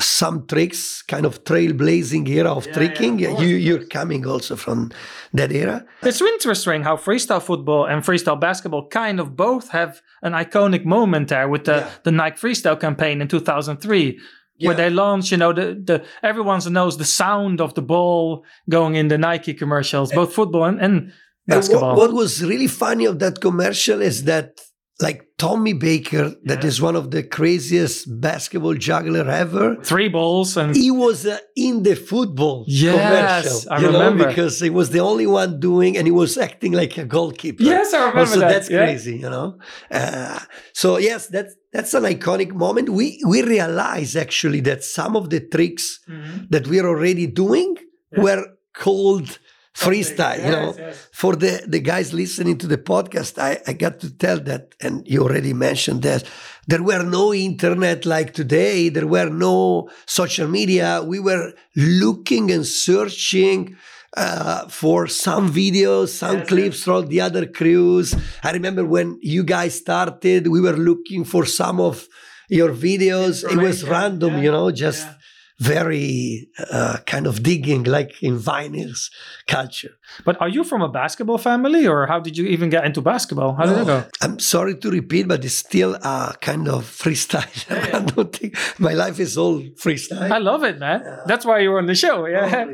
some 0.00 0.46
tricks, 0.46 1.02
kind 1.02 1.26
of 1.26 1.42
trailblazing 1.44 2.28
era 2.28 2.50
of 2.52 2.66
Yeah, 2.66 2.70
yeah, 2.70 2.74
tricking. 2.78 3.26
of 3.26 3.42
you, 3.42 3.56
you're 3.56 3.84
coming 3.86 4.26
also 4.26 4.56
from 4.56 4.90
that 5.32 5.52
era. 5.52 5.84
It's 6.02 6.20
interesting 6.20 6.82
how 6.84 6.96
freestyle 6.96 7.42
football 7.42 7.86
and 7.86 8.02
freestyle 8.04 8.38
basketball 8.40 8.88
kind 8.88 9.20
of 9.20 9.36
both 9.36 9.70
have 9.70 10.00
an 10.22 10.32
iconic 10.32 10.84
moment 10.84 11.28
there 11.28 11.48
with 11.48 11.64
the, 11.64 11.76
Yeah. 11.78 11.90
the 12.04 12.12
Nike 12.12 12.36
freestyle 12.38 12.78
campaign 12.80 13.20
in 13.20 13.28
2003. 13.28 14.18
Where 14.60 14.74
they 14.74 14.90
launched, 14.90 15.30
you 15.30 15.36
know, 15.36 15.52
the, 15.52 15.80
the 15.84 16.04
everyone 16.20 16.60
knows 16.72 16.96
the 16.98 17.04
sound 17.04 17.60
of 17.60 17.74
the 17.74 17.82
ball 17.82 18.44
going 18.68 18.96
in 18.96 19.06
the 19.06 19.16
Nike 19.16 19.54
commercials, 19.54 20.10
both 20.12 20.32
football 20.34 20.64
and, 20.64 20.80
and 20.80 20.94
And 20.96 21.12
what- 21.46 21.54
basketball. 21.56 21.96
What, 21.96 22.12
was 22.12 22.42
really 22.42 22.66
funny 22.66 23.04
of 23.06 23.20
that 23.20 23.40
commercial 23.40 24.02
is 24.02 24.24
that, 24.24 24.58
like 25.00 25.28
Tommy 25.38 25.72
Baker, 25.74 26.34
that 26.44 26.62
Yeah. 26.62 26.68
is 26.70 26.80
one 26.82 26.96
of 26.96 27.10
the 27.12 27.22
craziest 27.22 28.20
basketball 28.20 28.74
juggler 28.74 29.26
ever. 29.30 29.76
Three 29.84 30.08
balls 30.08 30.56
and 30.56 30.74
He 30.74 30.90
was 30.90 31.24
uh, 31.24 31.38
in 31.54 31.84
the 31.84 31.94
football 31.94 32.64
Yes, 32.66 33.44
commercial, 33.44 33.72
I 33.72 33.76
remember. 33.86 34.22
know, 34.24 34.28
because 34.28 34.58
he 34.60 34.70
was 34.70 34.90
the 34.90 34.98
only 35.00 35.26
one 35.26 35.60
doing, 35.60 35.96
and 35.96 36.04
he 36.06 36.10
was 36.10 36.36
acting 36.36 36.72
like 36.72 36.98
a 36.98 37.04
goalkeeper. 37.04 37.62
Yes, 37.62 37.94
I 37.94 37.98
remember 37.98 38.20
Also, 38.20 38.40
that, 38.40 38.48
that's 38.52 38.70
yeah. 38.70 38.84
crazy, 38.84 39.16
you 39.18 39.30
know. 39.30 39.58
Uh, 39.90 40.40
so 40.72 40.98
yes, 40.98 41.28
that's 41.28 41.54
that's 41.72 41.94
an 41.94 42.02
iconic 42.04 42.52
moment. 42.52 42.88
We 42.88 43.06
we 43.32 43.42
realize 43.42 44.16
actually 44.16 44.60
that 44.62 44.82
some 44.82 45.14
of 45.20 45.24
the 45.30 45.40
tricks 45.54 46.00
Mhm. 46.08 46.50
that 46.50 46.66
we 46.66 46.80
are 46.80 46.88
already 46.88 47.26
doing 47.44 47.76
Yeah. 48.12 48.22
were 48.24 48.44
called 48.84 49.38
freestyle. 49.82 50.38
you 50.46 50.52
Yes, 50.52 50.56
know, 50.56 50.74
yes. 50.78 50.96
for 51.20 51.32
the 51.42 51.52
the 51.74 51.80
guys 51.92 52.08
listening 52.22 52.56
to 52.62 52.66
the 52.74 52.78
podcast, 52.92 53.32
I 53.38 53.52
I 53.70 53.72
got 53.84 53.94
to 54.04 54.08
tell 54.24 54.38
that, 54.50 54.64
and 54.84 54.94
you 55.12 55.18
already 55.26 55.54
mentioned 55.68 56.00
that 56.08 56.22
there 56.70 56.82
were 56.90 57.04
no 57.18 57.24
internet 57.50 57.98
like 58.14 58.30
today. 58.40 58.78
There 58.96 59.06
were 59.16 59.30
no 59.48 59.88
social 60.06 60.48
media. 60.58 60.88
We 61.14 61.18
were 61.30 61.46
looking 61.76 62.50
and 62.56 62.64
searching. 62.66 63.76
Uh, 64.16 64.66
for 64.68 65.06
some 65.06 65.52
videos, 65.52 66.08
some 66.08 66.38
Yes, 66.38 66.48
clips 66.48 66.82
from 66.82 67.02
the 67.12 67.20
other 67.20 67.44
crews. 67.58 68.14
I 68.42 68.50
remember 68.52 68.84
when 68.96 69.18
you 69.20 69.42
guys 69.44 69.72
started, 69.84 70.48
we 70.48 70.60
were 70.66 70.78
looking 70.90 71.22
for 71.32 71.44
some 71.44 71.78
of 71.78 72.08
your 72.48 72.72
videos. 72.72 73.44
It 73.52 73.58
was 73.58 73.84
random, 73.84 74.32
yeah, 74.36 74.42
you 74.44 74.50
know, 74.50 74.70
just 74.70 75.04
yeah. 75.06 75.14
Very 75.60 76.48
uh, 76.70 76.98
kind 77.06 77.26
of 77.26 77.42
digging, 77.42 77.82
like 77.84 78.22
in 78.22 78.38
vinyls 78.38 79.10
culture. 79.46 79.94
But 80.24 80.40
are 80.40 80.48
you 80.48 80.62
from 80.64 80.82
a 80.82 80.88
basketball 80.88 81.38
family, 81.38 81.86
or 81.86 82.06
how 82.06 82.20
did 82.20 82.36
you 82.38 82.46
even 82.46 82.70
get 82.70 82.84
into 82.84 83.00
basketball? 83.00 83.54
How 83.54 83.66
did 83.66 83.78
it 83.78 83.86
go? 83.86 84.04
I'm 84.22 84.38
sorry 84.38 84.76
to 84.76 84.90
repeat, 84.90 85.26
but 85.26 85.44
it's 85.44 85.54
still 85.54 85.94
a 85.96 86.34
kind 86.40 86.68
of 86.68 86.84
freestyle. 86.84 87.48
I 87.94 88.00
don't 88.04 88.34
think 88.34 88.56
my 88.78 88.92
life 88.94 89.18
is 89.18 89.36
all 89.36 89.60
freestyle. 89.82 90.30
I 90.30 90.38
love 90.38 90.62
it, 90.64 90.78
man. 90.78 91.02
That's 91.26 91.44
why 91.44 91.58
you're 91.60 91.78
on 91.78 91.86
the 91.86 91.94
show. 91.96 92.26
Yeah. 92.26 92.66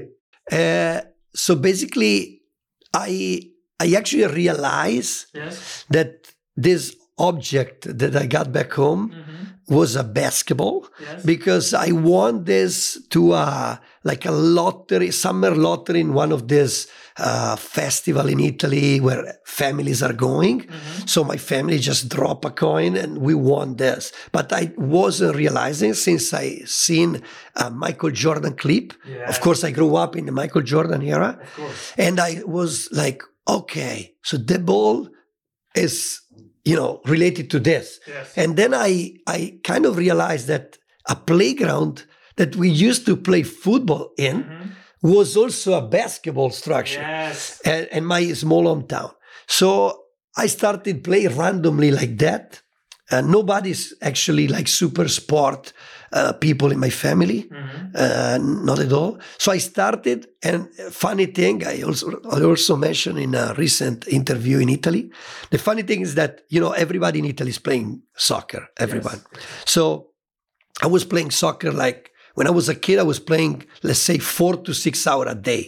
Uh, 0.52 1.00
so 1.34 1.56
basically, 1.56 2.42
I 2.92 3.42
I 3.80 3.94
actually 3.96 4.26
realized 4.26 5.26
Yes. 5.34 5.84
that 5.90 6.32
this 6.56 6.94
object 7.18 7.98
that 7.98 8.14
I 8.16 8.26
got 8.26 8.52
back 8.52 8.72
home 8.72 9.14
was 9.68 9.96
a 9.96 10.04
basketball 10.04 10.86
Yes. 11.00 11.24
because 11.24 11.72
I 11.74 11.90
won 11.92 12.44
this 12.44 12.98
to 13.10 13.32
a 13.34 13.80
like 14.02 14.26
a 14.26 14.30
lottery, 14.32 15.10
summer 15.10 15.54
lottery 15.54 16.00
in 16.00 16.12
one 16.12 16.30
of 16.32 16.48
these 16.48 16.86
uh, 17.16 17.56
festival 17.56 18.28
in 18.28 18.38
Italy 18.40 19.00
where 19.00 19.38
families 19.46 20.02
are 20.02 20.12
going. 20.12 20.66
So 21.06 21.24
my 21.24 21.38
family 21.38 21.78
just 21.78 22.10
drop 22.10 22.44
a 22.44 22.50
coin 22.50 22.96
and 22.96 23.18
we 23.18 23.34
won 23.34 23.76
this. 23.76 24.12
But 24.32 24.52
I 24.52 24.72
wasn't 24.76 25.36
realizing 25.36 25.94
since 25.94 26.34
I 26.34 26.58
seen 26.66 27.22
a 27.56 27.70
Michael 27.70 28.10
Jordan 28.10 28.54
clip. 28.56 28.92
Of 29.26 29.40
course, 29.40 29.64
I 29.64 29.70
grew 29.70 29.96
up 29.96 30.16
in 30.16 30.26
the 30.26 30.32
Michael 30.32 30.62
Jordan 30.62 31.00
era, 31.02 31.38
and 31.96 32.20
I 32.20 32.42
was 32.44 32.88
like, 32.92 33.22
okay, 33.48 34.14
so 34.22 34.36
the 34.36 34.58
ball 34.58 35.08
is 35.74 36.20
you 36.64 36.76
know 36.76 37.00
related 37.04 37.50
to 37.50 37.58
this 37.60 38.00
Yes. 38.06 38.32
and 38.36 38.56
then 38.56 38.72
i 38.74 39.14
i 39.26 39.58
kind 39.62 39.84
of 39.86 39.96
realized 39.96 40.46
that 40.48 40.78
a 41.08 41.16
playground 41.16 42.04
that 42.36 42.56
we 42.56 42.68
used 42.68 43.06
to 43.06 43.16
play 43.16 43.42
football 43.42 44.12
in 44.18 44.44
mm-hmm. 44.44 44.68
was 45.02 45.36
also 45.36 45.74
a 45.74 45.82
basketball 45.82 46.50
structure. 46.50 47.00
Yes. 47.00 47.60
and, 47.64 47.86
and 47.92 48.06
my 48.06 48.32
small 48.32 48.64
hometown. 48.64 49.12
So 49.46 50.00
i 50.36 50.46
started 50.46 51.04
play 51.04 51.26
randomly 51.26 51.90
like 51.90 52.18
that. 52.18 52.60
And 53.10 53.30
nobody's 53.30 53.92
actually 54.00 54.48
like 54.48 54.66
super 54.66 55.08
sport 55.08 55.72
uh, 56.14 56.32
people 56.46 56.70
in 56.70 56.78
my 56.78 56.90
family 56.90 57.40
uh, 57.94 58.38
not 58.40 58.78
at 58.78 58.92
all. 58.92 59.18
So 59.38 59.52
i 59.52 59.58
started 59.58 60.28
and 60.42 60.68
funny 61.04 61.26
thing 61.26 61.56
i 61.66 61.82
also 61.82 62.06
i 62.30 62.40
also 62.42 62.76
mentioned 62.76 63.18
in 63.18 63.34
a 63.34 63.54
recent 63.64 64.06
interview 64.08 64.58
in 64.64 64.68
italy 64.68 65.10
the 65.50 65.58
funny 65.58 65.82
thing 65.82 66.00
is 66.00 66.14
that 66.14 66.32
you 66.48 66.60
know 66.60 66.72
everybody 66.84 67.18
in 67.18 67.24
italy 67.24 67.50
is 67.50 67.58
playing 67.58 68.02
soccer 68.16 68.62
everyone. 68.78 69.20
So 69.74 69.82
i 70.82 70.86
was 70.86 71.04
playing 71.04 71.30
soccer 71.30 71.72
like 71.72 72.10
when 72.36 72.46
i 72.46 72.50
was 72.58 72.68
a 72.68 72.74
kid 72.74 72.98
i 72.98 73.02
was 73.12 73.18
playing 73.30 73.54
let's 73.82 73.98
say 74.08 74.18
four 74.18 74.54
to 74.66 74.72
six 74.74 75.06
hours 75.06 75.28
a 75.30 75.34
day 75.52 75.62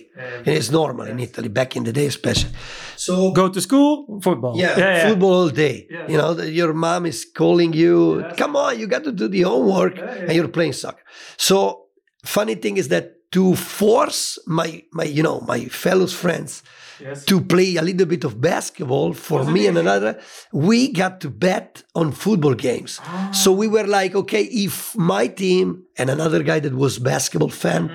and 0.46 0.54
it's 0.58 0.70
normal 0.70 1.06
in 1.12 1.18
italy 1.20 1.48
back 1.48 1.70
in 1.76 1.82
the 1.84 1.92
day 1.92 2.06
especially 2.06 2.52
so 2.96 3.30
Go 3.32 3.48
to 3.56 3.60
school, 3.60 3.94
football. 4.22 4.54
yeah, 4.56 4.74
yeah. 4.78 5.08
football 5.08 5.34
all 5.40 5.50
day. 5.50 5.86
Yeah. 5.90 6.06
You 6.10 6.16
know, 6.20 6.32
that 6.38 6.50
your 6.60 6.72
mom 6.72 7.04
is 7.04 7.26
calling 7.40 7.72
you, 7.74 8.20
Yes. 8.22 8.36
come 8.40 8.56
on, 8.56 8.78
you 8.80 8.86
got 8.86 9.04
to 9.04 9.12
do 9.12 9.28
the 9.28 9.42
homework, 9.42 9.96
Yeah, 9.98 10.04
yeah. 10.14 10.22
and 10.26 10.32
you're 10.36 10.48
playing 10.58 10.72
soccer. 10.72 11.02
So, 11.36 11.56
funny 12.24 12.54
thing 12.54 12.78
is 12.78 12.88
that 12.88 13.04
to 13.36 13.54
force 13.54 14.22
my 14.58 14.68
my 14.98 15.04
you 15.16 15.22
know 15.22 15.38
my 15.52 15.60
fellow 15.82 16.06
friends 16.22 16.62
Yes. 16.98 17.26
to 17.26 17.36
play 17.44 17.76
a 17.76 17.82
little 17.82 18.06
bit 18.06 18.24
of 18.24 18.40
basketball 18.40 19.12
for 19.12 19.40
Was 19.40 19.48
it 19.48 19.52
me 19.52 19.66
and 19.66 19.76
another, 19.76 20.12
we 20.50 20.78
got 21.02 21.20
to 21.20 21.28
bet 21.28 21.82
on 21.94 22.10
football 22.12 22.54
games. 22.54 23.00
Ah. 23.02 23.30
So 23.32 23.52
we 23.52 23.68
were 23.68 23.86
like, 23.86 24.14
okay, 24.22 24.44
if 24.66 24.96
my 24.96 25.26
team 25.28 25.66
and 25.98 26.08
another 26.08 26.42
guy 26.42 26.58
that 26.60 26.72
was 26.74 26.98
basketball 26.98 27.50
fan 27.50 27.90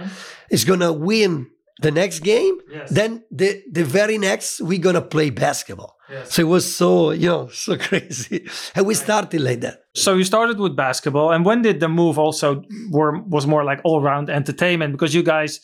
is 0.52 0.66
gonna 0.66 0.94
win 0.94 1.48
the 1.82 1.92
next 1.92 2.20
game. 2.24 2.56
Yes. 2.72 2.90
then 2.92 3.24
the 3.32 3.50
the 3.72 3.84
very 3.84 4.18
next 4.18 4.62
we're 4.62 4.80
gonna 4.88 5.02
play 5.02 5.30
basketball. 5.32 5.98
Yes. 6.10 6.34
So 6.34 6.42
it 6.42 6.48
was 6.48 6.66
so 6.76 7.12
you 7.12 7.28
know 7.30 7.48
so 7.66 7.78
crazy, 7.78 8.48
and 8.76 8.86
we 8.86 8.94
started 8.96 9.42
like 9.42 9.62
that. 9.62 9.78
So 9.96 10.16
you 10.16 10.24
started 10.24 10.58
with 10.60 10.76
basketball, 10.76 11.32
and 11.32 11.46
when 11.46 11.62
did 11.62 11.80
the 11.80 11.88
move 11.90 12.18
also 12.20 12.64
were 12.92 13.20
was 13.36 13.46
more 13.48 13.64
like 13.64 13.82
all 13.84 14.02
round 14.02 14.30
entertainment 14.30 14.92
because 14.94 15.14
you 15.16 15.24
guys 15.24 15.60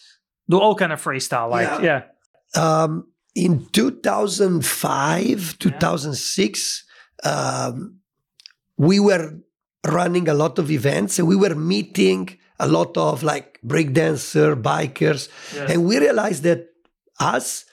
do 0.50 0.58
all 0.60 0.76
kind 0.76 0.94
of 0.94 1.02
freestyle, 1.04 1.50
like 1.50 1.68
Yeah. 1.82 2.02
yeah, 2.56 2.62
Um, 2.84 3.08
in 3.36 3.66
2005, 3.72 5.58
2006, 5.60 6.84
um, 7.24 8.00
we 8.78 9.00
were 9.00 9.34
running 9.86 10.28
a 10.28 10.34
lot 10.34 10.60
of 10.60 10.70
events 10.72 11.20
and 11.20 11.28
we 11.28 11.36
were 11.36 11.56
meeting 11.56 12.38
a 12.60 12.68
lot 12.68 12.98
of 12.98 13.24
like 13.24 13.60
breakdancer, 13.66 14.56
bikers, 14.62 15.30
Yes. 15.56 15.72
and 15.72 15.86
we 15.86 16.00
realized 16.00 16.44
that 16.44 16.68
us, 17.20 17.66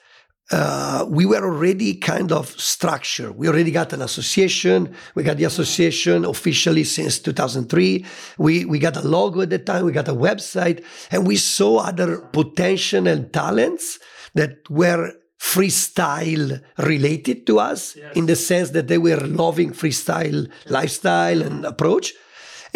uh, 0.51 1.05
we 1.09 1.25
were 1.25 1.43
already 1.43 1.95
kind 1.95 2.31
of 2.31 2.49
structured. 2.59 3.35
We 3.35 3.47
already 3.47 3.71
got 3.71 3.93
an 3.93 4.01
association. 4.01 4.93
We 5.15 5.23
got 5.23 5.37
the 5.37 5.45
association 5.45 6.23
officially 6.25 6.83
since 6.83 7.17
2003. 7.19 8.05
We, 8.37 8.65
we 8.65 8.77
got 8.77 8.95
a 8.95 9.01
logo 9.01 9.41
at 9.41 9.49
the 9.49 9.57
time. 9.59 9.85
We 9.85 9.91
got 9.91 10.07
a 10.07 10.13
website 10.13 10.83
and 11.11 11.25
we 11.25 11.35
saw 11.37 11.77
other 11.79 12.17
potential 12.31 13.07
and 13.07 13.33
talents 13.33 13.97
that 14.35 14.69
were 14.69 15.13
freestyle 15.39 16.61
related 16.77 17.45
to 17.47 17.59
us 17.59 17.95
in 18.15 18.25
the 18.25 18.35
sense 18.35 18.69
that 18.71 18.87
they 18.87 18.97
were 18.97 19.17
loving 19.19 19.71
freestyle 19.71 20.47
lifestyle 20.67 21.41
and 21.41 21.65
approach. 21.65 22.13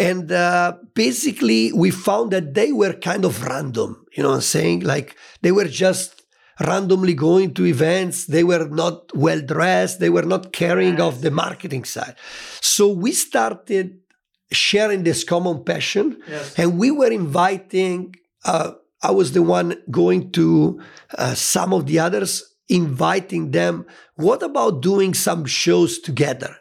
And 0.08 0.32
uh, 0.32 0.68
basically, 0.94 1.72
we 1.72 1.90
found 1.90 2.26
that 2.32 2.54
they 2.54 2.72
were 2.72 2.94
kind 2.94 3.24
of 3.24 3.42
random. 3.44 3.90
You 4.16 4.22
know 4.22 4.30
what 4.30 4.36
I'm 4.36 4.40
saying? 4.56 4.80
Like 4.80 5.08
they 5.42 5.52
were 5.52 5.68
just 5.86 6.22
randomly 6.72 7.14
going 7.14 7.54
to 7.54 7.66
events. 7.66 8.26
They 8.26 8.44
were 8.44 8.66
not 8.82 9.14
well 9.14 9.40
dressed. 9.54 10.00
They 10.00 10.10
were 10.10 10.28
not 10.34 10.52
caring 10.52 11.00
of 11.00 11.20
the 11.24 11.30
marketing 11.30 11.84
side. 11.84 12.14
So 12.60 12.88
we 12.88 13.12
started 13.12 13.98
sharing 14.52 15.04
this 15.04 15.22
common 15.22 15.64
passion, 15.64 16.06
Yes. 16.28 16.58
and 16.58 16.78
we 16.78 16.90
were 16.90 17.12
inviting. 17.12 18.14
Uh, 18.44 18.72
I 19.02 19.10
was 19.12 19.32
the 19.32 19.42
one 19.42 19.68
going 19.90 20.22
to 20.32 20.80
uh, 21.16 21.34
some 21.34 21.72
of 21.72 21.86
the 21.86 21.98
others, 22.06 22.42
inviting 22.68 23.50
them. 23.52 23.86
What 24.16 24.42
about 24.42 24.82
doing 24.82 25.14
some 25.14 25.44
shows 25.46 25.98
together? 25.98 26.52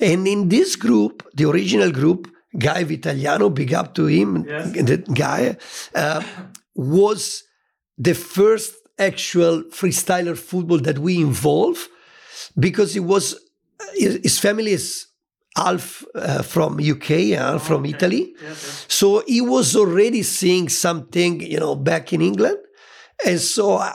And 0.00 0.26
in 0.26 0.48
this 0.48 0.76
group, 0.76 1.14
the 1.34 1.48
original 1.48 1.90
group, 1.92 2.28
Guy 2.56 2.84
Vitaliano, 2.84 3.52
big 3.54 3.74
up 3.74 3.94
to 3.94 4.06
him, 4.06 4.44
Yes. 4.48 4.72
that 4.86 5.12
guy, 5.14 5.56
uh, 5.94 6.22
was 6.74 7.44
the 7.98 8.14
first 8.14 8.74
actual 8.98 9.62
freestyler 9.64 10.36
football 10.36 10.78
that 10.80 10.98
we 10.98 11.20
involve 11.20 11.88
because 12.58 12.96
it 12.96 13.04
was 13.04 13.36
his 13.94 14.18
his 14.22 14.38
family 14.38 14.72
is 14.72 15.06
half 15.56 16.04
uh, 16.14 16.42
from 16.42 16.78
UK, 16.80 17.10
uh, 17.36 17.58
from 17.58 17.84
Italy. 17.84 18.34
So 18.88 19.22
he 19.26 19.40
was 19.40 19.74
already 19.76 20.22
seeing 20.22 20.68
something, 20.68 21.40
you 21.40 21.58
know, 21.58 21.74
back 21.74 22.12
in 22.12 22.20
England. 22.22 22.58
And 23.26 23.40
so 23.40 23.76
I, 23.78 23.94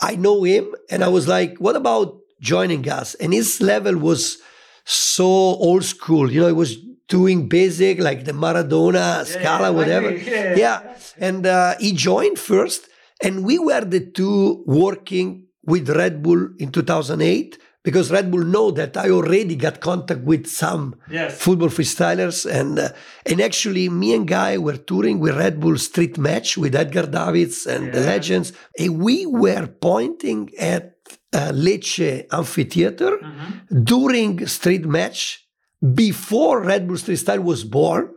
I 0.00 0.16
know 0.16 0.42
him 0.44 0.74
and 0.90 1.04
I 1.04 1.08
was 1.08 1.28
like, 1.28 1.56
what 1.58 1.76
about 1.76 2.16
joining 2.40 2.88
us? 2.88 3.14
And 3.16 3.32
his 3.32 3.60
level 3.60 3.96
was 3.96 4.38
so 4.84 5.24
old 5.24 5.84
school, 5.84 6.32
you 6.32 6.40
know, 6.40 6.48
it 6.48 6.56
was 6.56 6.76
doing 7.08 7.48
basic 7.48 7.98
like 7.98 8.24
the 8.24 8.32
Maradona, 8.32 9.24
Scala, 9.24 9.72
whatever. 9.72 10.10
yeah, 10.12 10.54
yeah. 10.56 10.96
And 11.18 11.46
uh, 11.46 11.74
he 11.80 11.92
joined 11.92 12.38
first. 12.38 12.88
And 13.22 13.44
we 13.44 13.58
were 13.58 13.84
the 13.84 14.00
two 14.00 14.62
working 14.66 15.46
with 15.64 15.88
Red 15.90 16.22
Bull 16.22 16.50
in 16.58 16.70
2008 16.70 17.58
because 17.82 18.10
Red 18.12 18.30
Bull 18.30 18.44
know 18.44 18.70
that 18.72 18.96
I 18.96 19.10
already 19.10 19.56
got 19.56 19.80
contact 19.80 20.20
with 20.22 20.46
some 20.46 20.94
Yes. 21.10 21.40
football 21.40 21.68
freestylers 21.68 22.44
and 22.50 22.78
uh, 22.78 22.90
and 23.26 23.40
actually 23.40 23.88
me 23.88 24.14
and 24.14 24.26
Guy 24.28 24.58
were 24.58 24.76
touring 24.76 25.18
with 25.18 25.36
Red 25.36 25.58
Bull 25.60 25.78
Street 25.78 26.16
Match 26.18 26.56
with 26.58 26.74
Edgar 26.74 27.06
Davids 27.06 27.66
and 27.66 27.92
the 27.92 28.00
legends 28.00 28.52
and 28.78 29.00
we 29.02 29.26
were 29.26 29.66
pointing 29.66 30.50
at 30.58 30.94
uh, 31.32 31.50
Lecce 31.52 32.26
Amphitheater 32.30 33.12
Mm-hmm. 33.18 33.82
during 33.84 34.46
Street 34.46 34.84
Match 34.86 35.47
before 35.94 36.62
Red 36.62 36.86
Bull 36.88 36.96
Street 36.96 37.16
Style 37.16 37.40
was 37.42 37.64
born 37.64 38.14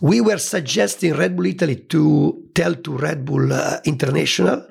we 0.00 0.20
were 0.20 0.38
suggesting 0.38 1.14
Red 1.14 1.36
Bull 1.36 1.46
Italy 1.46 1.76
to 1.76 2.42
tell 2.54 2.74
to 2.74 2.96
Red 2.96 3.24
Bull 3.24 3.52
uh, 3.52 3.78
International 3.84 4.66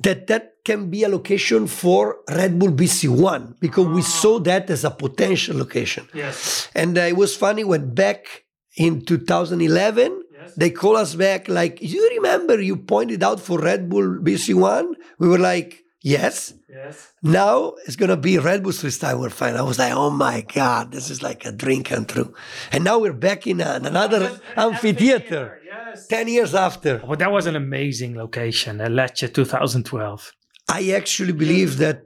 that 0.00 0.26
that 0.28 0.54
can 0.64 0.90
be 0.90 1.02
a 1.02 1.08
location 1.08 1.66
for 1.66 2.18
Red 2.28 2.56
Bull 2.58 2.70
BC1 2.70 3.58
because 3.58 3.86
we 3.88 4.02
saw 4.02 4.38
that 4.40 4.70
as 4.70 4.84
a 4.84 4.90
potential 4.90 5.56
location. 5.56 6.06
Yes. 6.14 6.68
And 6.74 6.96
uh, 6.96 7.00
it 7.02 7.16
was 7.16 7.34
funny 7.36 7.64
when 7.64 7.94
back 7.94 8.44
in 8.76 9.04
2011, 9.04 10.22
Yes. 10.32 10.54
they 10.56 10.70
call 10.70 10.96
us 10.96 11.14
back 11.14 11.48
like, 11.48 11.78
you 11.82 12.08
remember 12.16 12.60
you 12.60 12.76
pointed 12.76 13.22
out 13.22 13.40
for 13.40 13.58
Red 13.60 13.88
Bull 13.88 14.18
BC1? 14.22 14.92
We 15.18 15.28
were 15.28 15.38
like, 15.38 15.81
yes. 16.02 16.54
Yes. 16.68 17.12
Now 17.22 17.74
it's 17.86 17.96
gonna 17.96 18.16
be 18.16 18.38
Red 18.38 18.62
Bull 18.62 18.72
Freestyle 18.72 19.18
World 19.18 19.32
Final. 19.32 19.58
I 19.58 19.62
was 19.62 19.78
like, 19.78 19.92
oh 19.92 20.10
my 20.10 20.42
god, 20.42 20.92
this 20.92 21.10
is 21.10 21.22
like 21.22 21.44
a 21.44 21.52
dream 21.52 21.82
come 21.84 22.04
true. 22.04 22.34
And 22.70 22.84
now 22.84 22.98
we're 22.98 23.12
back 23.12 23.46
in, 23.46 23.60
an, 23.60 23.86
another 23.86 24.40
amphitheater. 24.56 25.60
Yeah, 25.66 25.94
10 26.08 26.28
years 26.28 26.54
after. 26.54 27.02
Well, 27.06 27.16
that 27.16 27.32
was 27.32 27.46
an 27.46 27.56
amazing 27.56 28.16
location, 28.16 28.80
uh, 28.80 28.86
Lecce 28.86 29.32
2012. 29.32 30.32
I 30.68 30.90
actually 30.90 31.32
believe 31.32 31.78
that 31.78 32.04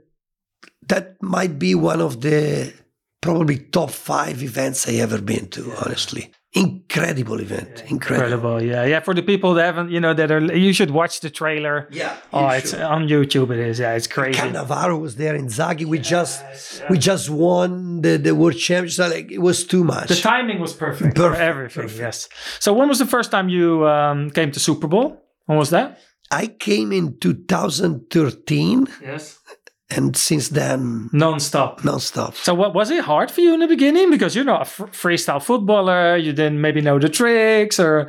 that 0.88 1.20
might 1.22 1.58
be 1.58 1.74
one 1.74 2.00
of 2.00 2.20
the 2.20 2.72
probably 3.20 3.58
top 3.58 3.90
five 3.90 4.42
events 4.42 4.88
I 4.88 4.94
ever 4.94 5.20
been 5.20 5.48
to, 5.50 5.72
honestly. 5.84 6.32
Incredible 6.56 7.38
event. 7.40 7.84
Incredible. 7.88 8.56
Incredible, 8.56 8.62
yeah, 8.62 8.84
yeah. 8.84 9.00
For 9.00 9.12
the 9.14 9.22
people 9.22 9.54
that 9.54 9.64
haven't, 9.66 9.90
you 9.90 10.00
know, 10.00 10.14
that 10.14 10.30
are, 10.30 10.40
you 10.56 10.72
should 10.72 10.90
watch 10.90 11.20
the 11.20 11.28
trailer. 11.30 11.86
Yeah. 11.90 12.16
Oh, 12.32 12.48
it's 12.48 12.70
should. 12.70 12.80
on 12.80 13.08
YouTube. 13.08 13.50
It 13.50 13.58
is, 13.58 13.78
yeah, 13.78 13.92
it's 13.92 14.06
crazy. 14.06 14.38
Cannavaro 14.40 14.98
was 14.98 15.16
there 15.16 15.34
in 15.36 15.46
Zaghi. 15.48 15.84
We 15.84 15.98
just 15.98 16.42
we 16.90 16.96
just 16.98 17.28
won 17.28 18.00
the, 18.00 18.16
the 18.16 18.34
world 18.34 18.56
championship. 18.56 19.10
Like 19.10 19.30
it 19.30 19.42
was 19.50 19.64
too 19.66 19.84
much. 19.84 20.08
The 20.08 20.16
timing 20.16 20.58
was 20.58 20.72
perfect, 20.72 21.16
for 21.16 21.24
Perfect, 21.28 21.42
everything. 21.42 21.82
perfect. 21.82 22.00
Yes. 22.00 22.28
So 22.58 22.72
when 22.72 22.88
was 22.88 22.98
the 22.98 23.06
first 23.06 23.30
time 23.30 23.48
you 23.50 23.86
um, 23.86 24.30
came 24.30 24.50
to 24.52 24.60
Super 24.60 24.86
Ball? 24.88 25.08
When 25.44 25.58
was 25.58 25.70
that? 25.70 26.00
I 26.30 26.48
came 26.48 26.90
in 26.90 27.18
2013 27.18 28.86
Yes. 29.02 29.38
And 29.88 30.16
since 30.16 30.48
then 30.48 31.08
Non-stop. 31.12 31.84
non-stop. 31.84 32.34
So 32.34 32.54
what 32.54 32.74
was 32.74 32.90
it 32.90 33.04
hard 33.04 33.30
for 33.30 33.40
you 33.40 33.54
in 33.54 33.60
the 33.60 33.68
beginning 33.68 34.10
because 34.10 34.34
you're 34.34 34.44
not 34.44 34.62
a 34.62 34.64
fr- 34.64 34.86
freestyle 34.86 35.42
footballer, 35.42 36.16
you 36.16 36.32
didn't 36.32 36.60
maybe 36.60 36.80
know 36.80 36.98
the 36.98 37.08
tricks 37.08 37.78
or 37.78 38.08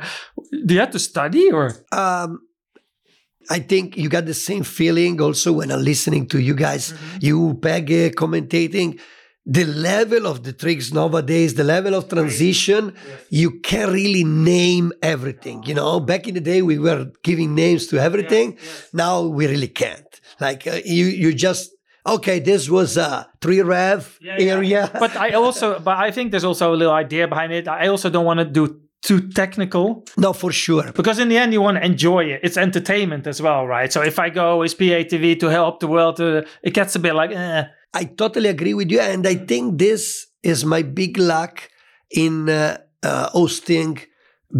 do 0.66 0.74
you 0.74 0.80
have 0.80 0.90
to 0.90 0.98
study 0.98 1.50
or 1.52 1.72
Um, 1.92 2.40
I 3.50 3.60
think 3.60 3.96
you 3.96 4.08
got 4.08 4.26
the 4.26 4.34
same 4.34 4.62
feeling 4.64 5.20
also 5.20 5.52
when 5.52 5.70
I'm 5.70 5.82
listening 5.82 6.26
to 6.28 6.38
you 6.38 6.54
guys, 6.54 6.92
you 7.20 7.54
Peggy 7.62 8.10
commentating. 8.10 9.00
The 9.50 9.64
level 9.64 10.26
of 10.26 10.42
the 10.42 10.52
tricks 10.52 10.92
nowadays, 10.92 11.54
the 11.54 11.64
level 11.64 11.94
of 11.94 12.06
transition, 12.10 12.92
you 13.30 13.60
can't 13.60 13.90
really 13.92 14.22
name 14.22 14.92
everything. 15.02 15.62
You 15.62 15.72
know, 15.72 16.00
back 16.00 16.28
in 16.28 16.34
the 16.34 16.40
day, 16.42 16.60
we 16.60 16.78
were 16.78 17.06
giving 17.24 17.54
names 17.54 17.86
to 17.86 17.98
everything. 17.98 18.58
Now 18.92 19.22
we 19.22 19.46
really 19.46 19.68
can't. 19.68 20.17
Like 20.40 20.66
uh, 20.66 20.80
you, 20.84 21.06
you 21.06 21.34
just 21.34 21.70
okay. 22.06 22.38
This 22.38 22.68
was 22.70 22.96
a 22.96 23.28
three 23.40 23.60
rev 23.62 24.18
area. 24.24 24.90
but 24.98 25.16
I 25.16 25.30
also 25.30 25.78
but 25.84 25.96
I 25.96 26.10
think 26.10 26.30
there's 26.30 26.44
also 26.44 26.74
a 26.74 26.76
little 26.76 26.94
idea 26.94 27.28
behind 27.28 27.52
it. 27.52 27.68
I 27.68 27.88
also 27.88 28.10
don't 28.10 28.24
want 28.24 28.38
to 28.40 28.44
do 28.44 28.80
too 29.00 29.28
technical 29.28 30.04
no, 30.16 30.32
for 30.32 30.50
sure. 30.50 30.92
because 30.92 31.18
in 31.18 31.28
the 31.28 31.38
end 31.38 31.52
you 31.52 31.60
want 31.60 31.76
to 31.76 31.84
enjoy 31.84 32.24
it. 32.24 32.40
It's 32.42 32.56
entertainment 32.56 33.26
as 33.26 33.40
well, 33.40 33.66
right? 33.66 33.92
So 33.92 34.02
if 34.02 34.18
I 34.18 34.28
go 34.28 34.62
is 34.62 34.74
PATV 34.74 35.38
to 35.40 35.46
help 35.46 35.80
the 35.80 35.86
world, 35.86 36.20
uh, 36.20 36.42
it 36.62 36.74
gets 36.74 36.96
a 36.96 36.98
bit 36.98 37.14
like 37.14 37.30
eh. 37.30 37.64
I 37.94 38.04
totally 38.04 38.48
agree 38.48 38.74
with 38.74 38.90
you, 38.90 39.00
and 39.00 39.26
I 39.26 39.34
think 39.34 39.78
this 39.78 40.26
is 40.42 40.64
my 40.64 40.82
big 40.82 41.16
luck 41.16 41.70
in 42.10 42.48
uh, 42.48 42.78
uh, 43.02 43.30
hosting 43.30 43.98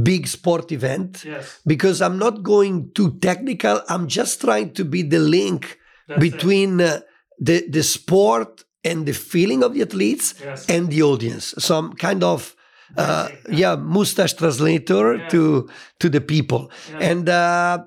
big 0.02 0.26
sport 0.26 0.71
event 0.73 1.25
Yes. 1.25 1.61
because 1.66 2.02
I'm 2.02 2.18
not 2.18 2.42
going 2.42 2.90
too 2.95 3.18
technical. 3.21 3.80
I'm 3.88 4.07
just 4.07 4.40
trying 4.40 4.73
to 4.75 4.85
be 4.85 5.02
the 5.02 5.18
link 5.18 5.78
between 6.18 6.80
uh, 6.80 7.00
the 7.38 7.64
the 7.71 7.83
sport 7.83 8.64
and 8.85 9.07
the 9.07 9.12
feeling 9.14 9.62
of 9.64 9.73
the 9.75 9.83
athletes 9.83 10.35
Yes. 10.45 10.66
and 10.68 10.88
the 10.90 11.02
audience. 11.02 11.54
So 11.59 11.76
I'm 11.78 11.92
kind 11.95 12.23
of 12.23 12.54
uh, 12.97 13.28
yeah 13.50 13.76
mustache 13.76 14.35
translator 14.35 15.26
to 15.28 15.68
to 16.00 16.09
the 16.09 16.21
people 16.21 16.71
and. 17.00 17.28
Uh, 17.28 17.78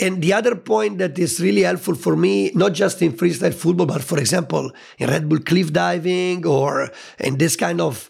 and 0.00 0.22
the 0.22 0.32
other 0.32 0.56
point 0.56 0.96
that 0.98 1.18
is 1.18 1.38
really 1.38 1.62
helpful 1.62 1.94
for 1.94 2.16
me, 2.16 2.50
not 2.54 2.72
just 2.72 3.02
in 3.02 3.12
freestyle 3.12 3.52
football, 3.52 3.84
but 3.86 4.02
for 4.02 4.18
example, 4.18 4.72
in 4.98 5.08
Red 5.10 5.28
Bull 5.28 5.38
cliff 5.38 5.70
diving 5.70 6.46
or 6.46 6.90
in 7.20 7.36
this 7.36 7.56
kind 7.56 7.78
of 7.78 8.08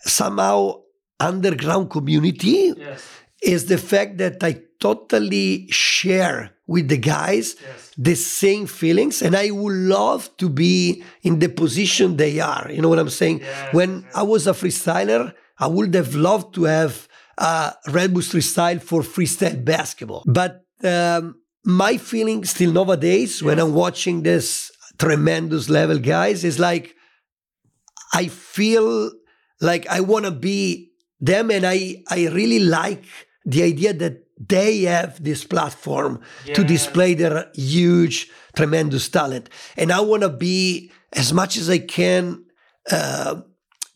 somehow 0.00 0.74
underground 1.20 1.90
community, 1.90 2.74
is 3.42 3.66
the 3.66 3.78
fact 3.78 4.18
that 4.18 4.42
I 4.42 4.62
totally 4.80 5.68
share 5.70 6.50
with 6.66 6.88
the 6.88 6.96
guys 6.98 7.56
the 7.96 8.14
same 8.14 8.66
feelings. 8.66 9.22
And 9.22 9.34
I 9.34 9.50
would 9.50 9.74
love 9.74 10.30
to 10.36 10.48
be 10.48 11.02
in 11.22 11.38
the 11.38 11.48
position 11.48 12.16
they 12.16 12.40
are. 12.40 12.70
You 12.70 12.82
know 12.82 12.88
what 12.88 12.98
I'm 12.98 13.08
saying? 13.08 13.42
when 13.72 14.06
I 14.14 14.22
was 14.22 14.46
a 14.46 14.52
freestyler, 14.52 15.34
I 15.58 15.66
would 15.66 15.94
have 15.94 16.14
loved 16.14 16.54
to 16.54 16.64
have 16.64 17.08
uh, 17.38 17.72
Red 17.88 18.12
Bull 18.12 18.22
freestyle 18.22 18.80
for 18.82 19.02
freestyle 19.02 19.64
basketball. 19.64 20.24
But 20.26 20.64
um, 20.84 21.40
my 21.64 21.96
feeling 21.96 22.44
still 22.44 22.72
nowadays 22.72 23.42
when 23.42 23.58
I'm 23.58 23.74
watching 23.74 24.22
this 24.22 24.70
tremendous 24.98 25.68
level 25.68 25.98
guys 25.98 26.44
is 26.44 26.58
like 26.58 26.94
I 28.12 28.28
feel 28.28 29.12
like 29.60 29.86
I 29.88 30.00
want 30.00 30.24
to 30.24 30.30
be 30.30 30.87
them, 31.20 31.50
and 31.50 31.66
I 31.66 32.02
I 32.08 32.28
really 32.28 32.60
like 32.60 33.04
the 33.44 33.62
idea 33.62 33.92
that 33.94 34.24
they 34.38 34.82
have 34.82 35.22
this 35.22 35.44
platform 35.44 36.20
to 36.54 36.62
display 36.62 37.14
their 37.14 37.50
huge, 37.54 38.30
tremendous 38.54 39.08
talent, 39.08 39.48
and 39.76 39.90
I 39.90 40.00
want 40.00 40.22
to 40.22 40.28
be 40.28 40.90
as 41.12 41.32
much 41.32 41.56
as 41.56 41.68
I 41.68 41.78
can. 41.78 42.44
Uh, 42.90 43.42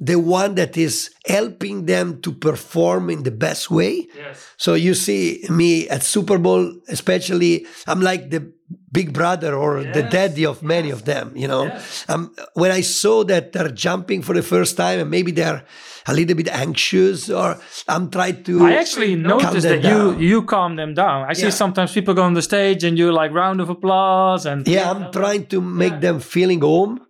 the 0.02 0.16
one 0.16 0.56
that 0.56 0.76
is 0.76 1.14
helping 1.26 1.86
them 1.86 2.20
to 2.22 2.32
perform 2.32 3.08
in 3.08 3.22
the 3.22 3.30
best 3.30 3.70
way. 3.70 4.08
Yes. 4.16 4.36
So 4.56 4.74
you 4.74 4.94
see 4.94 5.44
me 5.48 5.88
at 5.88 6.02
Super 6.02 6.38
Ball, 6.38 6.74
especially, 6.88 7.66
I'm 7.86 8.00
like 8.00 8.30
the 8.30 8.50
big 8.90 9.12
brother 9.12 9.54
or 9.54 9.84
the 9.84 10.02
daddy 10.02 10.44
of 10.44 10.62
many 10.62 10.90
of 10.90 11.04
them, 11.04 11.32
you 11.36 11.46
know. 11.46 11.70
Um, 12.08 12.34
when 12.54 12.70
I 12.72 12.80
saw 12.80 13.22
that 13.24 13.52
they're 13.52 13.68
jumping 13.70 14.22
for 14.22 14.34
the 14.34 14.42
first 14.42 14.76
time 14.76 14.98
and 14.98 15.10
maybe 15.10 15.30
they're 15.30 15.62
a 16.06 16.14
little 16.14 16.34
bit 16.34 16.48
anxious 16.48 17.30
or 17.30 17.58
I'm 17.88 18.10
trying 18.10 18.42
to 18.44 18.66
I 18.66 18.72
actually 18.74 19.14
noticed 19.14 19.62
that 19.62 19.84
you 19.84 19.98
down. 20.12 20.20
you 20.20 20.42
calm 20.42 20.74
them 20.76 20.94
down. 20.94 21.30
I 21.30 21.34
see 21.34 21.50
sometimes 21.52 21.92
people 21.92 22.14
go 22.14 22.22
on 22.22 22.34
the 22.34 22.42
stage 22.42 22.82
and 22.82 22.98
you 22.98 23.12
like 23.12 23.30
round 23.30 23.60
of 23.60 23.68
applause 23.70 24.46
and 24.46 24.66
Yeah, 24.66 24.90
I'm 24.90 25.12
trying 25.12 25.46
to 25.46 25.60
make 25.60 26.00
them 26.00 26.18
feeling 26.18 26.60
home. 26.60 27.06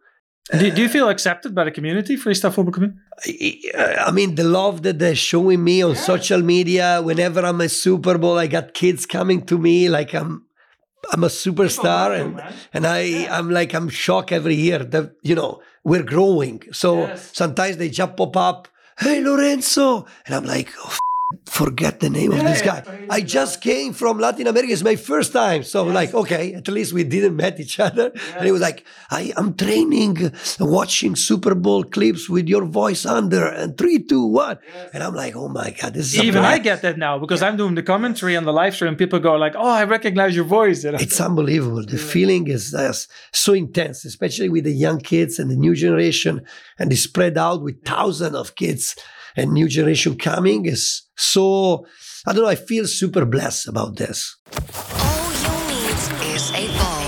Do, 0.50 0.70
do 0.72 0.82
you 0.82 0.88
feel 0.88 1.08
accepted 1.08 1.54
by 1.54 1.64
the 1.64 1.70
community, 1.70 2.16
freestyle 2.16 2.52
football 2.52 2.72
community? 2.72 3.70
I 3.74 4.10
mean, 4.10 4.34
the 4.34 4.42
love 4.44 4.82
that 4.82 4.98
they're 4.98 5.14
showing 5.14 5.62
me 5.62 5.82
on 5.82 5.94
social 5.94 6.42
media. 6.42 7.00
Whenever 7.00 7.40
I'm 7.46 7.60
a 7.60 7.68
Super 7.68 8.18
Ball, 8.18 8.38
I 8.38 8.48
got 8.48 8.74
kids 8.74 9.06
coming 9.06 9.46
to 9.46 9.56
me 9.56 9.88
like 9.88 10.12
I'm, 10.14 10.44
I'm 11.12 11.22
a 11.24 11.28
superstar, 11.28 12.18
and 12.20 12.42
and 12.72 12.86
I 12.86 13.28
I'm 13.30 13.50
like 13.50 13.72
I'm 13.72 13.88
shocked 13.88 14.32
every 14.32 14.54
year 14.56 14.80
that 14.80 15.12
you 15.22 15.34
know 15.36 15.62
we're 15.84 16.02
growing. 16.02 16.62
So 16.72 17.14
sometimes 17.16 17.76
they 17.76 17.88
just 17.88 18.16
pop 18.16 18.36
up, 18.36 18.68
hey 18.98 19.20
Lorenzo, 19.20 20.06
and 20.26 20.34
I'm 20.34 20.44
like, 20.44 20.70
oh, 20.78 20.88
f- 20.88 20.98
forget 21.46 22.00
the 22.00 22.10
name 22.10 22.32
of 22.32 22.40
this 22.40 22.62
guy. 22.62 22.84
I 23.10 23.20
just 23.20 23.60
came 23.60 23.92
from 23.92 24.18
Latin 24.18 24.46
America. 24.46 24.72
It's 24.72 24.82
my 24.82 24.96
first 24.96 25.32
time, 25.32 25.62
so 25.62 25.86
I'm 25.86 25.92
like, 25.92 26.14
okay, 26.14 26.54
at 26.54 26.68
least 26.68 26.92
we 26.92 27.04
didn't 27.04 27.36
met 27.36 27.60
each 27.60 27.78
other. 27.80 28.12
And 28.36 28.46
he 28.46 28.52
was 28.52 28.60
like, 28.60 28.84
I 29.10 29.32
am 29.36 29.54
training, 29.54 30.32
watching 30.60 31.16
Super 31.16 31.54
Ball 31.54 31.84
clips 31.84 32.28
with 32.28 32.48
your 32.48 32.64
voice 32.64 33.04
under, 33.04 33.46
and 33.46 33.76
three, 33.76 34.02
two, 34.02 34.26
one, 34.26 34.58
and 34.92 35.02
I'm 35.02 35.14
like, 35.14 35.34
oh 35.36 35.48
my 35.48 35.70
god, 35.70 35.94
this 35.94 36.14
is 36.14 36.22
Even 36.22 36.44
I 36.44 36.58
get 36.58 36.82
that 36.82 36.98
now 36.98 37.18
because 37.18 37.42
I'm 37.42 37.56
doing 37.56 37.74
the 37.74 37.82
commentary 37.82 38.36
on 38.36 38.44
the 38.44 38.52
live 38.52 38.74
stream. 38.74 38.96
People 38.96 39.18
go 39.18 39.34
like, 39.36 39.54
"Oh, 39.56 39.68
I 39.68 39.84
recognize 39.84 40.34
your 40.34 40.44
voice." 40.44 40.84
You 40.84 40.92
know? 40.92 40.98
It's 41.00 41.20
unbelievable. 41.20 41.84
The 41.84 41.98
feeling 41.98 42.48
is 42.48 42.74
uh, 42.74 42.92
so 43.32 43.52
intense, 43.52 44.04
especially 44.04 44.48
with 44.48 44.64
the 44.64 44.72
young 44.72 44.98
kids 45.00 45.38
and 45.38 45.50
the 45.50 45.56
new 45.56 45.74
generation, 45.74 46.44
and 46.78 46.92
it's 46.92 47.02
spread 47.02 47.36
out 47.38 47.62
with 47.62 47.84
thousands 47.84 48.36
of 48.36 48.54
kids 48.54 48.96
and 49.36 49.52
new 49.52 49.68
generation 49.68 50.16
coming. 50.16 50.66
Is 50.66 51.02
so 51.22 51.86
I 52.26 52.32
don't 52.32 52.42
know. 52.42 52.48
I 52.48 52.56
feel 52.56 52.86
super 52.86 53.24
blessed 53.24 53.68
about 53.68 53.96
this. 53.96 54.36
All 54.98 55.32
you 55.44 55.54
need 55.74 56.34
is 56.34 56.50
a 56.52 56.66
ball. 56.78 57.02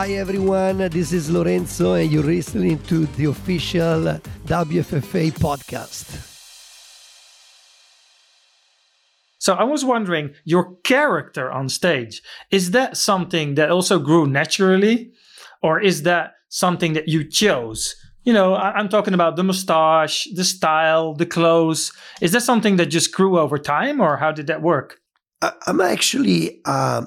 Hi 0.00 0.12
everyone, 0.12 0.78
this 0.88 1.12
is 1.12 1.30
Lorenzo, 1.30 1.92
and 1.92 2.10
you're 2.10 2.22
listening 2.22 2.78
to 2.84 3.04
the 3.16 3.26
official 3.26 4.18
WFFA 4.46 5.30
podcast. 5.32 6.39
So 9.40 9.54
I 9.54 9.64
was 9.64 9.84
wondering, 9.84 10.34
your 10.44 10.64
character 10.84 11.50
on 11.50 11.68
stage 11.68 12.22
is 12.50 12.70
that 12.70 12.96
something 12.96 13.54
that 13.56 13.70
also 13.70 13.98
grew 13.98 14.26
naturally, 14.26 15.12
or 15.62 15.80
is 15.80 16.02
that 16.02 16.34
something 16.50 16.92
that 16.92 17.08
you 17.08 17.24
chose? 17.24 17.96
You 18.24 18.34
know, 18.34 18.54
I- 18.54 18.72
I'm 18.78 18.88
talking 18.90 19.14
about 19.14 19.36
the 19.36 19.42
mustache, 19.42 20.28
the 20.36 20.44
style, 20.44 21.14
the 21.14 21.24
clothes. 21.26 21.90
Is 22.20 22.32
that 22.32 22.42
something 22.42 22.76
that 22.76 22.86
just 22.86 23.12
grew 23.14 23.38
over 23.38 23.56
time, 23.58 23.98
or 24.00 24.18
how 24.18 24.30
did 24.32 24.46
that 24.48 24.60
work? 24.62 24.98
I- 25.42 25.52
I'm 25.66 25.80
actually 25.80 26.60
uh, 26.66 27.02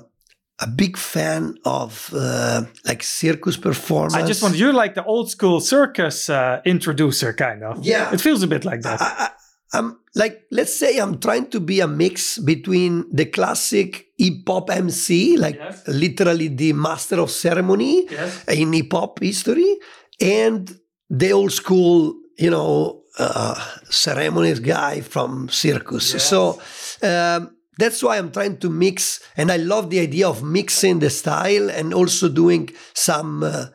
a 0.59 0.67
big 0.67 0.97
fan 0.97 1.55
of 1.65 2.09
uh, 2.15 2.63
like 2.87 3.03
circus 3.03 3.57
performance. 3.57 4.15
I 4.15 4.25
just 4.25 4.41
want 4.41 4.55
you're 4.55 4.73
like 4.83 4.95
the 4.95 5.03
old 5.05 5.29
school 5.29 5.59
circus 5.59 6.29
uh, 6.29 6.61
introducer, 6.65 7.31
kind 7.33 7.61
of. 7.63 7.85
Yeah. 7.85 8.11
it 8.13 8.21
feels 8.21 8.41
a 8.41 8.47
bit 8.47 8.65
like 8.65 8.81
that. 8.81 8.99
I, 9.01 9.29
I'm 9.73 9.97
like, 10.15 10.43
let's 10.51 10.75
say 10.77 10.99
I'm 10.99 11.19
trying 11.19 11.47
to 11.49 11.59
be 11.59 11.79
a 11.79 11.87
mix 11.87 12.37
between 12.37 13.05
the 13.11 13.25
classic 13.25 14.07
hip 14.17 14.47
hop 14.47 14.69
MC, 14.69 15.37
like 15.37 15.57
Yes. 15.59 15.87
literally 15.87 16.47
the 16.49 16.73
master 16.73 17.19
of 17.19 17.29
ceremony 17.31 18.07
Yes. 18.09 18.43
in 18.47 18.73
hip 18.73 18.91
hop 18.93 19.19
history, 19.19 19.77
and 20.21 20.77
the 21.09 21.31
old 21.33 21.51
school, 21.51 22.15
you 22.37 22.49
know, 22.51 23.01
uh, 23.19 23.55
ceremonies 23.89 24.59
guy 24.59 25.01
from 25.01 25.49
circus. 25.49 26.13
Yes. 26.13 26.23
So 26.29 26.59
um, 27.01 27.55
that's 27.77 28.01
why 28.03 28.17
I'm 28.17 28.31
trying 28.31 28.57
to 28.59 28.69
mix, 28.69 29.19
and 29.37 29.51
I 29.51 29.57
love 29.57 29.89
the 29.89 29.99
idea 29.99 30.27
of 30.29 30.43
mixing 30.43 30.99
the 30.99 31.09
style 31.09 31.69
and 31.69 31.93
also 31.93 32.29
doing 32.29 32.69
some 32.93 33.43
uh, 33.43 33.65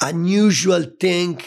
unusual 0.00 0.84
thing. 1.00 1.40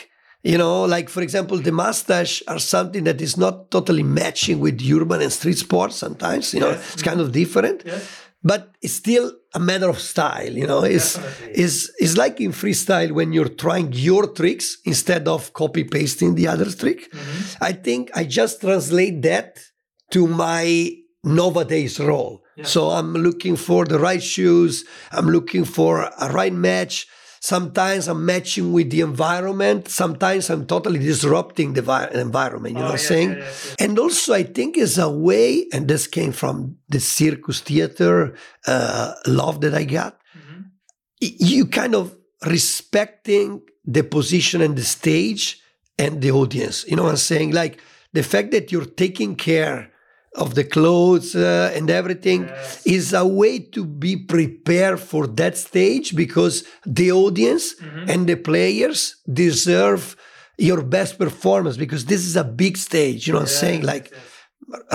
You 0.52 0.58
know, 0.62 0.78
like 0.96 1.08
for 1.16 1.22
example, 1.28 1.58
the 1.68 1.72
mustache 1.86 2.36
are 2.52 2.60
something 2.76 3.04
that 3.10 3.20
is 3.28 3.36
not 3.46 3.56
totally 3.76 4.04
matching 4.22 4.58
with 4.66 4.76
urban 4.96 5.22
and 5.26 5.34
street 5.40 5.58
sports. 5.68 5.96
Sometimes, 6.06 6.46
you 6.54 6.60
know, 6.64 6.70
Yes. 6.76 6.94
it's 6.94 7.04
kind 7.10 7.20
of 7.24 7.28
different 7.42 7.78
Yes. 7.86 8.04
but 8.52 8.62
it's 8.86 8.94
still 9.06 9.26
a 9.60 9.60
matter 9.70 9.90
of 9.94 10.00
style 10.14 10.54
you 10.62 10.68
know 10.72 10.82
it's, 10.96 11.12
Definitely. 11.16 11.64
it's, 11.64 11.78
it's 12.04 12.16
like 12.24 12.36
in 12.46 12.52
freestyle 12.62 13.12
when 13.20 13.30
you're 13.36 13.54
trying 13.66 13.88
your 14.10 14.24
tricks 14.40 14.68
instead 14.92 15.24
of 15.36 15.40
copy 15.62 15.84
pasting 15.98 16.32
the 16.40 16.48
other 16.54 16.70
trick 16.82 17.00
Mm-hmm. 17.12 17.64
i 17.70 17.72
think 17.86 18.02
i 18.20 18.24
just 18.40 18.56
translate 18.66 19.18
that 19.30 19.50
to 20.14 20.22
my 20.46 20.66
nowadays 21.40 22.00
role 22.00 22.36
Yeah. 22.58 22.66
so 22.74 22.80
i'm 22.98 23.12
looking 23.28 23.56
for 23.68 23.82
the 23.92 24.00
right 24.08 24.24
shoes 24.36 24.74
i'm 25.16 25.28
looking 25.38 25.66
for 25.78 25.92
a 26.26 26.28
right 26.40 26.54
match 26.70 26.96
sometimes 27.54 28.04
i'm 28.12 28.22
matching 28.34 28.68
with 28.78 28.88
the 28.94 29.02
environment 29.12 29.82
sometimes 30.04 30.44
i'm 30.52 30.66
totally 30.74 31.00
disrupting 31.12 31.70
the 31.78 31.82
vi- 31.90 32.10
environment 32.28 32.72
you 32.76 32.80
know 32.82 32.88
Oh, 32.88 32.98
what 32.98 33.02
i'm 33.02 33.12
saying 33.14 33.32
yes, 33.32 33.66
yes. 33.66 33.76
and 33.84 33.94
also, 34.04 34.30
I 34.42 34.44
think 34.58 34.70
is 34.78 34.98
a 34.98 35.10
way, 35.28 35.50
and 35.74 35.82
this 35.92 36.04
came 36.18 36.34
from 36.42 36.56
the 36.94 37.00
circus 37.20 37.58
theater 37.70 38.16
uh, 38.74 39.14
love 39.42 39.56
that 39.64 39.74
I 39.82 39.84
got. 40.00 40.14
Mm-hmm. 40.38 40.62
You 41.52 41.62
kind 41.80 41.94
of 42.02 42.06
respecting 42.46 43.62
the 43.96 44.04
position 44.18 44.62
and 44.66 44.76
the 44.82 44.84
stage 45.00 45.44
and 46.04 46.14
the 46.24 46.32
audience. 46.42 46.78
You 46.88 46.96
know 46.98 47.04
what 47.08 47.12
I'm 47.12 47.18
saying? 47.34 47.52
Like 47.62 47.80
the 48.18 48.24
fact 48.24 48.50
that 48.56 48.72
you're 48.72 48.92
taking 49.06 49.36
care 49.36 49.92
of 50.44 50.54
the 50.56 50.64
clothes 50.64 51.36
uh, 51.36 51.72
and 51.78 51.90
everything 51.90 52.42
Yes. 52.48 52.86
is 52.86 53.14
a 53.14 53.26
way 53.26 53.60
to 53.76 53.86
be 53.86 54.14
prepared 54.18 55.00
for 55.00 55.28
that 55.28 55.58
stage 55.58 56.08
because 56.16 56.64
the 56.86 57.12
audience 57.12 57.66
Mm-hmm. 57.76 58.10
and 58.12 58.28
the 58.28 58.36
players 58.36 59.00
deserve 59.32 60.16
your 60.58 60.82
best 60.84 61.18
performance 61.18 61.78
because 61.78 62.06
this 62.06 62.24
is 62.26 62.36
a 62.36 62.44
big 62.44 62.76
stage. 62.78 63.28
You 63.28 63.34
know 63.34 63.40
what 63.40 63.50
I'm 63.50 63.62
saying? 63.64 63.82
Like 63.94 64.14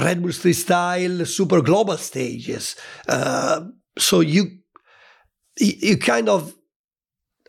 Red 0.07 0.21
Bull 0.23 0.33
Freestyle, 0.33 1.27
super 1.27 1.61
global 1.63 1.97
stages. 1.97 2.77
Uh, 3.09 3.61
so 3.99 4.21
you 4.21 4.43
you 5.59 5.73
you 5.89 5.97
kind 5.99 6.29
of 6.29 6.55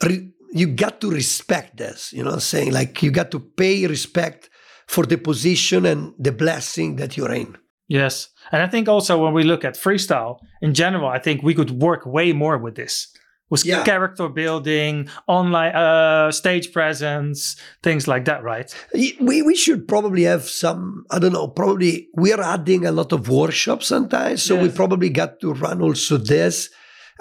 re- 0.03 0.29
you 0.53 0.67
got 0.67 0.99
to 1.01 1.09
respect 1.09 1.77
this. 1.77 2.11
You 2.13 2.23
know 2.23 2.31
what 2.31 2.35
I'm 2.43 2.51
saying? 2.55 2.71
Like 2.73 3.01
you 3.03 3.11
got 3.11 3.31
to 3.31 3.39
pay 3.39 3.87
respect 3.87 4.49
for 4.87 5.05
the 5.05 5.17
position 5.17 5.85
and 5.85 6.13
the 6.19 6.31
blessing 6.33 6.97
that 6.97 7.15
you're 7.17 7.31
in. 7.33 7.55
Yes. 7.91 8.29
And 8.53 8.61
I 8.63 8.67
think 8.67 8.87
also 8.87 9.21
when 9.23 9.33
we 9.33 9.43
look 9.43 9.65
at 9.65 9.75
freestyle 9.75 10.39
in 10.61 10.73
general, 10.73 11.09
I 11.09 11.19
think 11.19 11.43
we 11.43 11.53
could 11.53 11.71
work 11.71 12.05
way 12.05 12.31
more 12.33 12.57
with 12.57 12.75
this. 12.75 13.07
With 13.49 13.65
Yeah. 13.65 13.83
character 13.83 14.29
building, 14.29 15.09
online 15.27 15.75
uh, 15.75 16.31
stage 16.31 16.71
presence, 16.71 17.57
things 17.83 18.07
like 18.07 18.23
that, 18.29 18.43
right? 18.43 18.73
We, 19.19 19.41
we 19.41 19.55
should 19.55 19.89
probably 19.89 20.23
have 20.23 20.43
some, 20.47 21.03
I 21.11 21.19
don't 21.19 21.33
know, 21.33 21.49
probably 21.49 22.07
we 22.15 22.31
are 22.31 22.41
adding 22.41 22.85
a 22.85 22.93
lot 22.93 23.11
of 23.11 23.27
workshops 23.27 23.87
sometimes. 23.87 24.41
So 24.41 24.55
we 24.55 24.69
probably 24.69 25.09
got 25.09 25.41
to 25.41 25.51
run 25.53 25.81
also 25.81 26.15
this. 26.15 26.69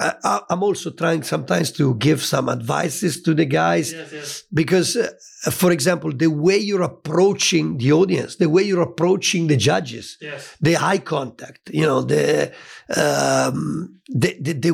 Uh, 0.01 0.13
I- 0.33 0.43
I'm 0.51 0.63
also 0.69 0.89
trying 1.03 1.23
sometimes 1.35 1.69
to 1.73 1.95
give 2.07 2.21
some 2.35 2.47
advices 2.59 3.13
to 3.23 3.31
the 3.41 3.45
guys 3.63 3.93
yes. 3.93 4.45
because, 4.61 4.91
uh, 4.97 5.11
for 5.61 5.71
example, 5.73 6.11
the 6.25 6.31
way 6.47 6.59
you're 6.69 6.87
approaching 6.95 7.67
the 7.83 7.91
audience, 8.01 8.37
the 8.37 8.49
way 8.55 8.63
you're 8.69 8.87
approaching 8.93 9.43
the 9.53 9.57
judges, 9.71 10.07
Yes. 10.21 10.41
the 10.67 10.75
eye 10.91 10.99
contact, 11.15 11.63
you 11.81 11.87
know, 11.91 12.01
the, 12.15 12.51
um, 12.97 14.01
the, 14.23 14.31
the, 14.41 14.53
the 14.55 14.73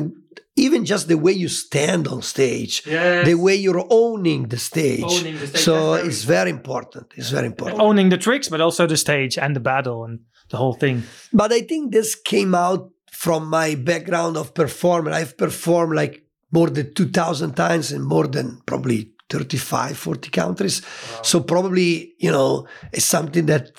even 0.59 0.85
just 0.85 1.07
the 1.07 1.17
way 1.25 1.31
you 1.43 1.49
stand 1.49 2.07
on 2.07 2.21
stage, 2.21 2.81
Yes. 2.85 3.25
the 3.29 3.35
way 3.35 3.55
you're 3.55 3.85
owning 3.89 4.47
the 4.53 4.57
stage. 4.57 5.03
Owning 5.03 5.37
the 5.39 5.47
stage, 5.47 5.61
so 5.61 5.73
that's 5.93 6.01
very 6.01 6.07
it's 6.09 6.23
very 6.23 6.49
important. 6.49 7.05
It's 7.15 7.29
very 7.29 7.47
important. 7.47 7.79
Owning 7.79 8.09
the 8.09 8.17
tricks, 8.17 8.47
but 8.49 8.59
also 8.61 8.87
the 8.87 8.97
stage 8.97 9.37
and 9.37 9.55
the 9.55 9.59
battle 9.59 10.03
and 10.05 10.19
the 10.49 10.57
whole 10.57 10.73
thing. 10.73 11.03
But 11.31 11.51
I 11.51 11.61
think 11.61 11.91
this 11.91 12.15
came 12.15 12.55
out 12.55 12.89
from 13.17 13.47
my 13.47 13.73
background 13.73 14.37
of 14.37 14.53
performer. 14.53 15.09
I've 15.11 15.35
performed 15.37 15.95
like 15.95 16.23
more 16.51 16.69
than 16.69 16.93
2,000 16.93 17.55
times 17.55 17.91
in 17.91 18.03
more 18.03 18.27
than 18.27 18.61
probably 18.67 19.11
35, 19.31 19.97
40 19.97 20.29
countries. 20.29 20.83
So 21.23 21.39
probably, 21.39 22.13
you 22.19 22.29
know, 22.29 22.67
it's 22.93 23.05
something 23.05 23.47
that 23.47 23.71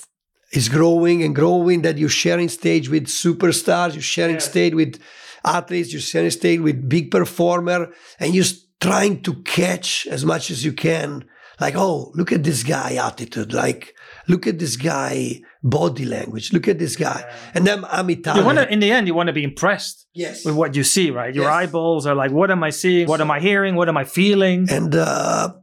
is 0.52 0.68
growing 0.68 1.22
and 1.22 1.36
growing 1.36 1.82
that 1.82 1.98
you're 1.98 2.08
sharing 2.08 2.48
stage 2.48 2.88
with 2.88 3.06
superstars, 3.06 3.92
you're 3.92 4.02
sharing 4.02 4.36
Yes. 4.36 4.50
stage 4.50 4.74
with 4.74 4.98
athletes, 5.44 5.92
you're 5.92 6.00
sharing 6.00 6.32
stage 6.32 6.58
with 6.58 6.88
big 6.88 7.12
performer, 7.12 7.92
and 8.18 8.34
you're 8.34 8.52
trying 8.80 9.22
to 9.22 9.34
catch 9.44 10.04
as 10.10 10.24
much 10.24 10.50
as 10.50 10.64
you 10.64 10.72
can. 10.72 11.24
Like, 11.60 11.76
oh, 11.76 12.10
look 12.16 12.32
at 12.32 12.42
this 12.42 12.64
guy 12.64 12.96
attitude. 12.96 13.52
Like, 13.52 13.94
look 14.28 14.46
at 14.46 14.58
this 14.58 14.76
guy 14.76 15.40
body 15.62 16.04
language. 16.04 16.52
Look 16.52 16.68
at 16.68 16.78
this 16.78 16.96
guy. 16.96 17.24
And 17.54 17.66
then 17.66 17.84
I'm 17.90 18.08
Italian. 18.10 18.42
You 18.42 18.46
want 18.46 18.58
to, 18.58 18.72
in 18.72 18.80
the 18.80 18.90
end, 18.90 19.06
you 19.08 19.14
want 19.14 19.26
to 19.28 19.32
be 19.32 19.42
impressed 19.44 20.06
yes. 20.14 20.44
with 20.44 20.54
what 20.54 20.74
you 20.76 20.84
see, 20.84 21.10
right? 21.10 21.34
Your 21.34 21.44
Yes. 21.44 21.52
eyeballs 21.54 22.06
are 22.06 22.14
like, 22.14 22.30
what 22.30 22.50
am 22.50 22.62
I 22.62 22.70
seeing? 22.70 23.08
What 23.08 23.20
am 23.20 23.30
I 23.30 23.40
hearing? 23.40 23.74
What 23.74 23.88
am 23.88 23.96
I 23.96 24.04
feeling? 24.04 24.68
And 24.70 24.94
uh, 24.94 25.54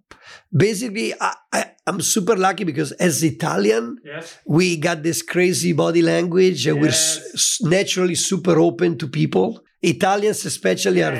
basically, 0.55 1.13
I, 1.19 1.33
I, 1.53 1.71
I'm 1.87 2.01
super 2.01 2.35
lucky 2.35 2.63
because 2.63 2.91
as 2.93 3.23
Italian, 3.23 3.97
Yes. 4.03 4.37
we 4.45 4.77
got 4.77 5.03
this 5.03 5.21
crazy 5.21 5.73
body 5.73 6.01
language 6.01 6.65
and 6.67 6.81
we're 6.81 6.89
s- 6.89 7.19
s- 7.33 7.57
naturally 7.61 8.15
super 8.15 8.59
open 8.59 8.97
to 8.97 9.07
people. 9.07 9.61
Italians, 9.81 10.45
especially, 10.45 11.03
are 11.03 11.13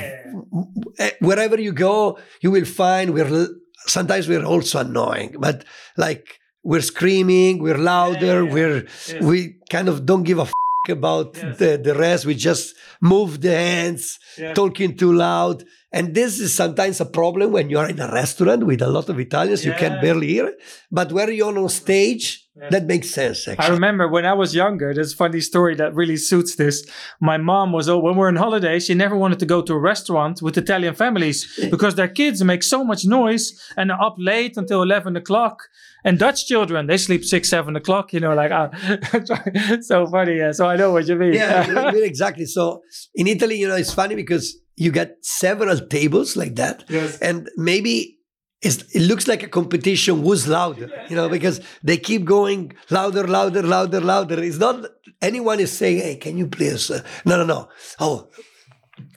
eh, 0.98 1.10
wherever 1.20 1.60
you 1.60 1.72
go, 1.72 2.18
you 2.42 2.50
will 2.50 2.64
find 2.64 3.14
we're 3.14 3.48
sometimes 3.86 4.26
we're 4.28 4.44
also 4.44 4.80
annoying, 4.80 5.36
but 5.38 5.64
like 5.96 6.38
we're 6.70 6.86
screaming, 6.94 7.52
we're 7.64 7.82
louder, 7.94 8.36
yeah. 8.44 8.52
we're 8.54 8.78
Yes. 8.84 9.22
we 9.30 9.36
kind 9.74 9.88
of 9.92 9.96
don't 10.10 10.24
give 10.30 10.38
a 10.44 10.48
f- 10.48 10.52
about 11.00 11.28
Yes. 11.36 11.58
the, 11.60 11.70
the 11.88 11.94
rest. 12.06 12.20
We 12.30 12.34
just 12.50 12.64
move 13.12 13.30
the 13.46 13.54
hands, 13.70 14.02
Yes. 14.38 14.54
talking 14.60 14.90
too 15.02 15.12
loud. 15.28 15.56
And 15.96 16.04
this 16.20 16.32
is 16.44 16.50
sometimes 16.62 16.96
a 17.00 17.08
problem 17.20 17.46
when 17.56 17.66
you 17.70 17.78
are 17.82 17.88
in 17.94 18.00
a 18.00 18.10
restaurant 18.22 18.60
with 18.70 18.80
a 18.82 18.90
lot 18.96 19.06
of 19.12 19.16
Italians, 19.28 19.64
you 19.68 19.74
can 19.82 19.92
Yeah. 19.94 20.00
barely 20.04 20.28
hear 20.34 20.46
it. 20.52 20.58
But 20.98 21.08
where 21.16 21.30
you're 21.38 21.58
on 21.64 21.68
stage, 21.84 22.24
Yes. 22.58 22.72
that 22.72 22.86
makes 22.86 23.10
sense, 23.10 23.46
I 23.46 23.68
remember 23.68 24.08
when 24.08 24.24
I 24.24 24.32
was 24.32 24.54
younger, 24.54 24.94
there's 24.94 25.12
a 25.12 25.16
funny 25.16 25.40
story 25.40 25.74
that 25.74 25.94
really 25.94 26.16
suits 26.16 26.56
this. 26.56 26.88
My 27.20 27.36
mom 27.36 27.70
was, 27.72 27.86
oh, 27.88 27.98
when 27.98 28.16
we're 28.16 28.28
on 28.28 28.36
holiday, 28.36 28.78
she 28.78 28.94
never 28.94 29.16
wanted 29.16 29.38
to 29.40 29.46
go 29.46 29.60
to 29.60 29.74
a 29.74 29.78
restaurant 29.78 30.40
with 30.40 30.56
Italian 30.56 30.94
families 30.94 31.38
because 31.70 31.96
their 31.96 32.08
kids 32.08 32.42
make 32.42 32.62
so 32.62 32.82
much 32.82 33.04
noise 33.04 33.52
and 33.76 33.92
are 33.92 34.00
up 34.02 34.14
late 34.18 34.56
until 34.56 34.82
11 34.82 35.16
o'clock. 35.16 35.64
And 36.02 36.18
Dutch 36.18 36.46
children, 36.46 36.86
they 36.86 36.96
sleep 36.96 37.24
six, 37.24 37.48
seven 37.48 37.76
o'clock, 37.76 38.12
you 38.12 38.20
know, 38.20 38.32
like, 38.32 38.52
ah, 38.52 38.70
so 39.80 40.06
funny. 40.06 40.36
Yeah. 40.36 40.52
So 40.52 40.66
I 40.66 40.76
know 40.76 40.92
what 40.92 41.06
you 41.08 41.16
mean. 41.16 41.34
yeah, 41.34 41.90
exactly. 41.94 42.46
So 42.46 42.80
in 43.14 43.26
Italy, 43.26 43.56
you 43.56 43.68
know, 43.68 43.76
it's 43.76 43.92
funny 43.92 44.14
because 44.14 44.56
you 44.76 44.92
get 44.92 45.16
several 45.22 45.78
tables 45.88 46.36
like 46.36 46.54
that. 46.56 46.84
Yes. 46.88 47.18
And 47.18 47.50
maybe 47.56 48.15
it 48.66 49.02
looks 49.02 49.26
like 49.28 49.42
a 49.42 49.48
competition 49.48 50.22
who's 50.22 50.46
louder, 50.48 50.90
you 51.08 51.16
know, 51.16 51.28
because 51.28 51.60
they 51.82 51.96
keep 51.96 52.24
going 52.24 52.72
louder, 52.90 53.26
louder, 53.26 53.62
louder, 53.62 54.00
louder. 54.00 54.42
It's 54.42 54.58
not 54.58 54.84
anyone 55.22 55.60
is 55.60 55.72
saying, 55.76 55.98
hey, 55.98 56.16
can 56.16 56.36
you 56.36 56.46
please? 56.46 56.90
Uh, 56.90 57.02
no, 57.24 57.36
no, 57.38 57.44
no. 57.44 57.68
Oh, 58.00 58.28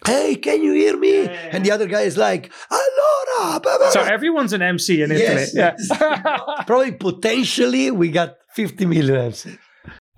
hey, 0.05 0.35
can 0.35 0.61
you 0.61 0.73
hear 0.73 0.97
me? 0.97 1.23
yeah, 1.23 1.49
And 1.51 1.65
the 1.65 1.71
other 1.71 1.87
guy 1.87 2.01
is 2.01 2.17
like, 2.17 2.51
allora. 2.71 3.61
blah, 3.61 3.77
blah, 3.77 3.89
So 3.89 4.01
everyone's 4.01 4.53
an 4.53 4.61
MC 4.61 5.01
in 5.01 5.11
Italy. 5.11 5.45
Yes, 5.53 5.89
Yeah. 5.91 6.37
Probably 6.67 6.91
potentially 6.93 7.91
we 7.91 8.09
got 8.09 8.35
50 8.53 8.85
million 8.85 9.15
MC. 9.15 9.57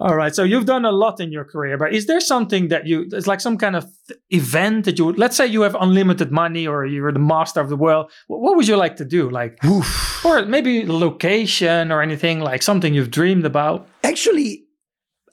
All 0.02 0.16
right. 0.16 0.34
So 0.36 0.44
you've 0.44 0.66
done 0.66 0.84
a 0.84 0.92
lot 0.92 1.20
in 1.20 1.32
your 1.32 1.46
career, 1.46 1.78
but 1.78 1.94
is 1.94 2.06
there 2.08 2.20
something 2.20 2.70
that 2.70 2.88
you, 2.88 3.08
it's 3.12 3.28
like 3.28 3.40
some 3.40 3.58
kind 3.58 3.76
of 3.76 3.84
th- 4.08 4.20
event 4.32 4.86
that 4.86 4.98
you, 4.98 5.06
would- 5.06 5.20
let's 5.20 5.38
say 5.38 5.46
you 5.46 5.62
have 5.62 5.76
unlimited 5.80 6.32
money 6.32 6.66
or 6.66 6.86
you're 6.86 7.12
the 7.14 7.20
master 7.36 7.62
of 7.62 7.70
the 7.70 7.78
world. 7.78 8.06
Wh- 8.28 8.42
What 8.44 8.56
would 8.58 8.68
you 8.68 8.78
like 8.78 8.96
to 8.98 9.06
do? 9.06 9.30
Like, 9.30 9.64
Oof. 9.64 10.26
or 10.26 10.44
maybe 10.46 10.86
location 10.88 11.92
or 11.92 12.02
anything 12.02 12.40
like 12.40 12.62
something 12.64 12.94
you've 12.96 13.12
dreamed 13.12 13.46
about? 13.46 13.88
actually 14.04 14.66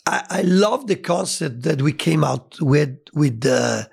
I, 0.06 0.18
I 0.40 0.42
love 0.42 0.86
the 0.86 0.96
concept 0.96 1.62
that 1.62 1.80
we 1.82 1.92
came 1.92 2.22
out 2.24 2.56
with 2.60 2.96
with 3.14 3.44
uh, 3.46 3.84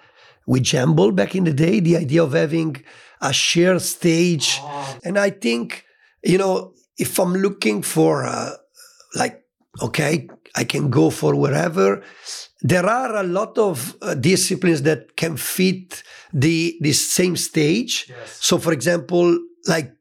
with 0.48 0.64
Jamble 0.64 1.12
back 1.16 1.36
in 1.36 1.44
the 1.46 1.54
day. 1.54 1.80
The 1.82 1.98
idea 1.98 2.24
of 2.24 2.34
having 2.34 2.84
a 3.22 3.34
shared 3.34 3.82
stage, 3.82 4.62
and 5.04 5.18
I 5.18 5.30
think 5.32 5.84
you 6.24 6.38
know 6.38 6.74
if 6.98 7.20
I'm 7.20 7.34
looking 7.34 7.82
for 7.82 8.24
uh, 8.26 8.52
like 9.16 9.42
okay, 9.82 10.28
I 10.56 10.64
can 10.64 10.90
go 10.90 11.10
for 11.10 11.36
wherever. 11.36 12.02
There 12.62 12.86
are 12.86 13.16
a 13.18 13.24
lot 13.24 13.58
of 13.58 13.96
uh, 14.02 14.16
disciplines 14.16 14.82
that 14.84 15.16
can 15.18 15.38
fit 15.38 16.04
the 16.34 16.78
this 16.82 17.12
same 17.12 17.36
stage. 17.36 18.12
So, 18.26 18.58
for 18.58 18.72
example, 18.74 19.38
like 19.68 19.94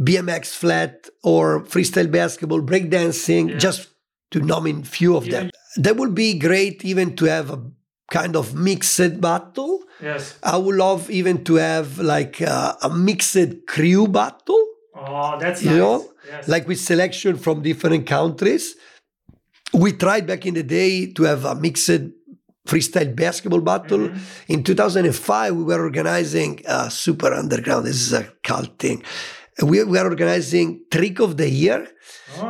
BMX 0.00 0.54
flat 0.54 1.08
or 1.22 1.60
freestyle 1.62 2.10
basketball, 2.10 2.62
breakdancing, 2.62 3.58
just 3.58 3.88
to 4.32 4.40
name 4.40 4.82
few 4.82 5.16
of 5.16 5.28
them. 5.30 5.50
That 5.76 5.96
would 5.96 6.14
be 6.14 6.38
great 6.38 6.84
even 6.84 7.16
to 7.16 7.26
have 7.26 7.50
a 7.50 7.62
kind 8.10 8.36
of 8.36 8.54
mixed 8.54 9.20
battle. 9.20 9.80
Yes. 10.02 10.38
I 10.42 10.56
would 10.56 10.76
love 10.76 11.10
even 11.10 11.44
to 11.44 11.54
have 11.56 11.98
like 11.98 12.42
uh, 12.42 12.74
a 12.82 12.90
mixed 12.90 13.66
crew 13.66 14.08
battle, 14.08 14.66
Oh, 14.94 15.38
that's 15.38 15.62
you 15.62 15.76
know, 15.76 16.10
like 16.46 16.68
with 16.68 16.78
selection 16.78 17.36
from 17.38 17.62
different 17.62 18.06
countries. 18.06 18.76
We 19.72 19.92
tried 19.92 20.26
back 20.26 20.44
in 20.46 20.54
the 20.54 20.62
day 20.62 21.12
to 21.12 21.22
have 21.24 21.44
a 21.44 21.54
mixed 21.54 21.90
freestyle 22.66 23.14
basketball 23.16 23.60
battle. 23.60 24.10
In 24.48 24.62
2005, 24.62 25.54
we 25.56 25.64
were 25.64 25.80
organizing 25.82 26.60
a 26.66 26.90
super 26.90 27.32
underground. 27.32 27.86
This 27.86 28.00
is 28.02 28.12
a 28.12 28.24
cult 28.42 28.78
thing. 28.78 29.02
We 29.62 29.82
were 29.84 30.04
organizing 30.04 30.82
Trick 30.90 31.20
of 31.20 31.36
the 31.36 31.48
Year. 31.48 31.86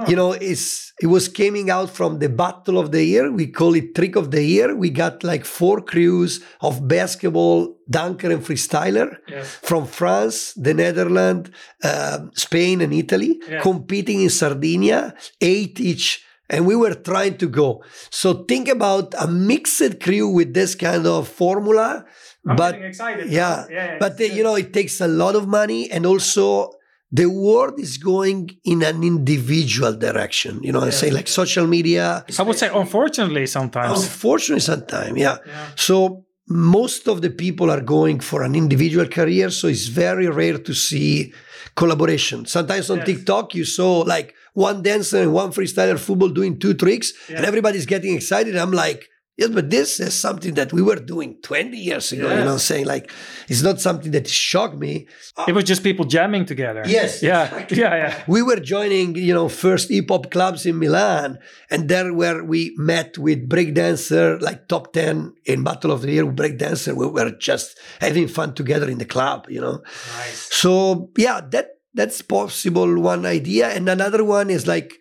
You 0.08 0.14
know, 0.16 0.32
it's 0.32 0.92
it 1.00 1.06
was 1.08 1.28
coming 1.28 1.68
out 1.70 1.90
from 1.90 2.20
the 2.20 2.28
Battle 2.28 2.78
of 2.78 2.92
the 2.92 3.04
Year. 3.04 3.32
We 3.32 3.48
call 3.48 3.74
it 3.74 3.94
Trick 3.96 4.14
of 4.14 4.30
the 4.30 4.42
Year. 4.42 4.76
We 4.76 4.90
got 4.90 5.24
like 5.24 5.44
four 5.44 5.80
crews 5.80 6.40
of 6.61 6.87
basketball, 6.87 7.76
dunker, 7.90 8.30
and 8.30 8.44
freestyler 8.44 9.16
Yes. 9.28 9.48
from 9.62 9.87
France, 9.87 10.52
the 10.54 10.74
Netherlands, 10.74 11.50
uh, 11.82 12.18
Spain, 12.35 12.80
and 12.80 12.92
Italy, 12.92 13.40
Yes. 13.48 13.62
competing 13.62 14.22
in 14.22 14.30
Sardinia, 14.30 15.14
eight 15.40 15.80
each. 15.80 16.22
And 16.53 16.67
we 16.67 16.77
were 16.77 16.95
trying 16.95 17.38
to 17.38 17.49
go. 17.49 17.83
So 18.11 18.45
think 18.45 18.69
about 18.69 19.15
a 19.19 19.27
mixed 19.27 20.01
crew 20.05 20.29
with 20.29 20.53
this 20.55 20.75
kind 20.75 21.07
of 21.07 21.27
formula. 21.27 22.05
I'm 22.47 22.57
but 22.57 22.75
excited. 22.83 23.25
yeah, 23.31 23.67
Yeah, 23.71 23.97
but 23.99 24.12
it's 24.21 24.31
uh, 24.33 24.37
you 24.37 24.43
know, 24.47 24.57
it 24.57 24.73
takes 24.73 25.01
a 25.01 25.09
lot 25.09 25.35
of 25.35 25.45
money, 25.49 25.91
and 25.91 26.05
also 26.05 26.73
the 27.21 27.27
world 27.27 27.79
is 27.79 27.99
going 27.99 28.51
in 28.65 28.83
an 28.83 29.03
individual 29.03 29.93
direction. 30.07 30.61
You 30.62 30.73
know, 30.73 30.81
I 30.81 30.91
say 30.91 31.11
like 31.11 31.29
social 31.29 31.67
media. 31.67 32.25
I 32.38 32.43
would 32.43 32.59
say, 32.59 32.69
unfortunately, 32.83 33.47
sometimes. 33.47 34.03
Unfortunately, 34.03 34.61
sometimes, 34.61 35.19
yeah. 35.19 35.38
So 35.77 36.25
most 36.49 37.09
of 37.09 37.23
the 37.23 37.31
people 37.31 37.71
are 37.71 37.81
going 37.81 38.19
for 38.21 38.43
an 38.43 38.55
individual 38.55 39.07
career, 39.07 39.51
so 39.51 39.69
it's 39.69 39.87
very 39.87 40.29
rare 40.29 40.59
to 40.59 40.75
see 40.75 41.33
collaboration. 41.77 42.38
Sometimes 42.47 42.91
on 42.91 42.99
Yes. 42.99 43.07
TikTok, 43.07 43.55
you 43.55 43.65
saw 43.65 44.01
like 44.01 44.35
one 44.53 44.83
dancer 44.83 45.23
and 45.23 45.33
one 45.33 45.51
freestyler 45.53 45.99
football 45.99 46.29
doing 46.29 46.59
two 46.59 46.75
tricks, 46.75 47.12
and 47.29 47.45
everybody's 47.45 47.87
getting 47.87 48.15
excited. 48.15 48.57
I'm 48.57 48.73
like, 48.73 49.09
yes, 49.38 49.49
but 49.49 49.71
this 49.71 49.99
is 49.99 50.12
something 50.19 50.55
that 50.55 50.73
we 50.75 50.83
were 50.83 50.97
doing 50.97 51.38
20 51.43 51.77
years 51.77 52.12
ago. 52.12 52.29
You 52.29 52.45
know, 52.45 52.59
saying 52.59 52.85
like 52.87 53.11
it's 53.49 53.62
not 53.62 53.81
something 53.81 54.11
that 54.12 54.29
shocked 54.29 54.77
me. 54.77 55.09
Uh, 55.37 55.47
it 55.49 55.53
was 55.55 55.65
just 55.65 55.83
people 55.83 56.05
jamming 56.05 56.45
together. 56.45 56.83
Yes, 56.87 57.23
Yeah. 57.23 57.45
exactly. 57.45 57.79
Yeah. 57.79 57.95
Yeah. 57.97 58.25
We 58.29 58.43
were 58.43 58.61
joining, 58.61 59.15
you 59.17 59.33
know, 59.33 59.49
first 59.49 59.88
hip 59.88 60.11
hop 60.11 60.31
clubs 60.31 60.67
in 60.67 60.79
Milan, 60.79 61.38
and 61.71 61.88
there 61.88 62.12
where 62.12 62.45
we 62.45 62.75
met 62.77 63.17
with 63.17 63.49
breakdancer, 63.49 64.41
like 64.43 64.69
top 64.69 64.93
ten 64.93 65.33
in 65.47 65.65
Battle 65.65 65.93
of 65.93 66.03
the 66.03 66.12
Year 66.12 66.27
breakdancer. 66.27 66.95
We 66.95 67.07
were 67.07 67.31
just 67.31 67.79
having 68.01 68.29
fun 68.29 68.55
together 68.55 68.88
in 68.91 68.99
the 68.99 69.07
club, 69.07 69.47
you 69.49 69.61
know. 69.62 69.83
Nice. 70.19 70.49
So 70.53 71.11
yeah, 71.17 71.41
that 71.53 71.69
that's 71.94 72.22
possible 72.22 72.98
one 73.00 73.26
idea, 73.26 73.68
and 73.68 73.88
another 73.88 74.24
one 74.24 74.50
is 74.50 74.66
like 74.66 74.94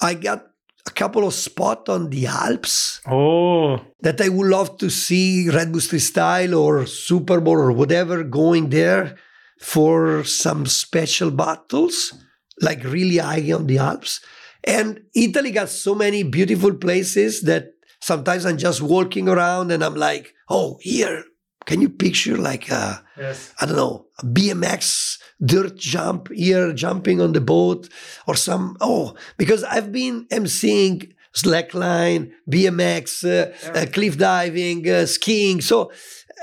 I 0.00 0.14
got 0.14 0.46
a 0.86 0.90
couple 0.90 1.26
of 1.26 1.34
spots 1.34 1.88
on 1.88 2.10
the 2.10 2.26
Alps 2.26 3.00
Oh. 3.06 3.78
that 4.00 4.20
I 4.20 4.28
would 4.28 4.48
love 4.50 4.78
to 4.78 4.90
see 4.90 5.48
Red 5.48 5.70
Bull 5.70 5.80
Street 5.80 6.00
Style 6.00 6.54
or 6.54 6.86
Super 6.86 7.40
Ball 7.40 7.54
or 7.58 7.72
whatever 7.72 8.24
going 8.24 8.70
there 8.70 9.16
for 9.60 10.24
some 10.24 10.66
special 10.66 11.30
battles, 11.30 12.12
like 12.60 12.82
really 12.82 13.18
high 13.18 13.52
on 13.52 13.68
the 13.68 13.78
Alps. 13.78 14.20
And 14.64 15.02
Italy 15.14 15.52
got 15.52 15.68
so 15.68 15.94
many 15.94 16.24
beautiful 16.24 16.74
places 16.74 17.42
that 17.42 17.74
sometimes 18.00 18.44
I'm 18.44 18.58
just 18.58 18.82
walking 18.82 19.28
around 19.28 19.70
and 19.70 19.84
I'm 19.84 19.94
like, 19.94 20.34
oh, 20.48 20.78
here, 20.80 21.22
can 21.64 21.80
you 21.80 21.88
picture 21.90 22.36
like 22.36 22.68
a, 22.70 23.04
Yes. 23.16 23.54
I 23.60 23.66
don't 23.66 23.76
know, 23.76 24.06
a 24.18 24.26
BMX 24.26 25.18
dirt 25.44 25.76
jump 25.76 26.30
here, 26.32 26.72
jumping 26.72 27.20
on 27.20 27.32
the 27.32 27.40
boat, 27.40 27.88
or 28.26 28.34
some, 28.34 28.76
oh, 28.80 29.14
because 29.36 29.64
I've 29.64 29.92
been 29.92 30.26
emceeing 30.26 31.12
slackline, 31.34 32.30
BMX, 32.50 33.24
uh, 33.24 33.70
uh, 33.70 33.86
cliff 33.86 34.18
diving, 34.18 34.88
uh, 34.88 35.06
skiing. 35.06 35.60
So 35.60 35.90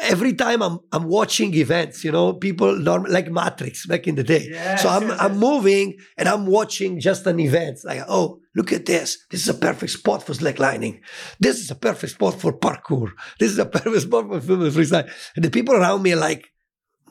every 0.02 0.34
time 0.34 0.62
I'm 0.62 0.80
I'm 0.92 1.06
watching 1.06 1.54
events, 1.54 2.04
you 2.04 2.12
know, 2.12 2.34
people 2.34 2.76
norm- 2.76 3.06
like 3.10 3.32
Matrix 3.32 3.86
back 3.86 4.08
in 4.08 4.16
the 4.16 4.24
day. 4.24 4.48
Yes, 4.50 4.82
so 4.82 4.90
I'm 4.90 5.08
yes, 5.10 5.18
I'm 5.20 5.34
yes. 5.34 5.42
moving 5.42 5.98
and 6.18 6.28
I'm 6.28 6.46
watching 6.46 7.00
just 7.00 7.26
an 7.28 7.40
event. 7.40 7.80
Like, 7.84 8.04
oh, 8.08 8.40
look 8.56 8.72
at 8.74 8.86
this. 8.86 9.26
This 9.30 9.42
is 9.42 9.50
a 9.50 9.54
perfect 9.54 9.92
spot 9.92 10.24
for 10.24 10.34
slacklining. 10.34 11.02
This 11.40 11.60
is 11.60 11.72
a 11.72 11.76
perfect 11.76 12.14
spot 12.14 12.40
for 12.40 12.54
parkour. 12.54 13.12
This 13.40 13.52
is 13.52 13.60
a 13.60 13.66
perfect 13.78 14.04
spot 14.04 14.28
for 14.28 14.40
freestyle. 14.40 15.10
And 15.36 15.46
the 15.46 15.52
people 15.52 15.76
around 15.76 16.04
me 16.04 16.14
are 16.14 16.18
like, 16.18 16.50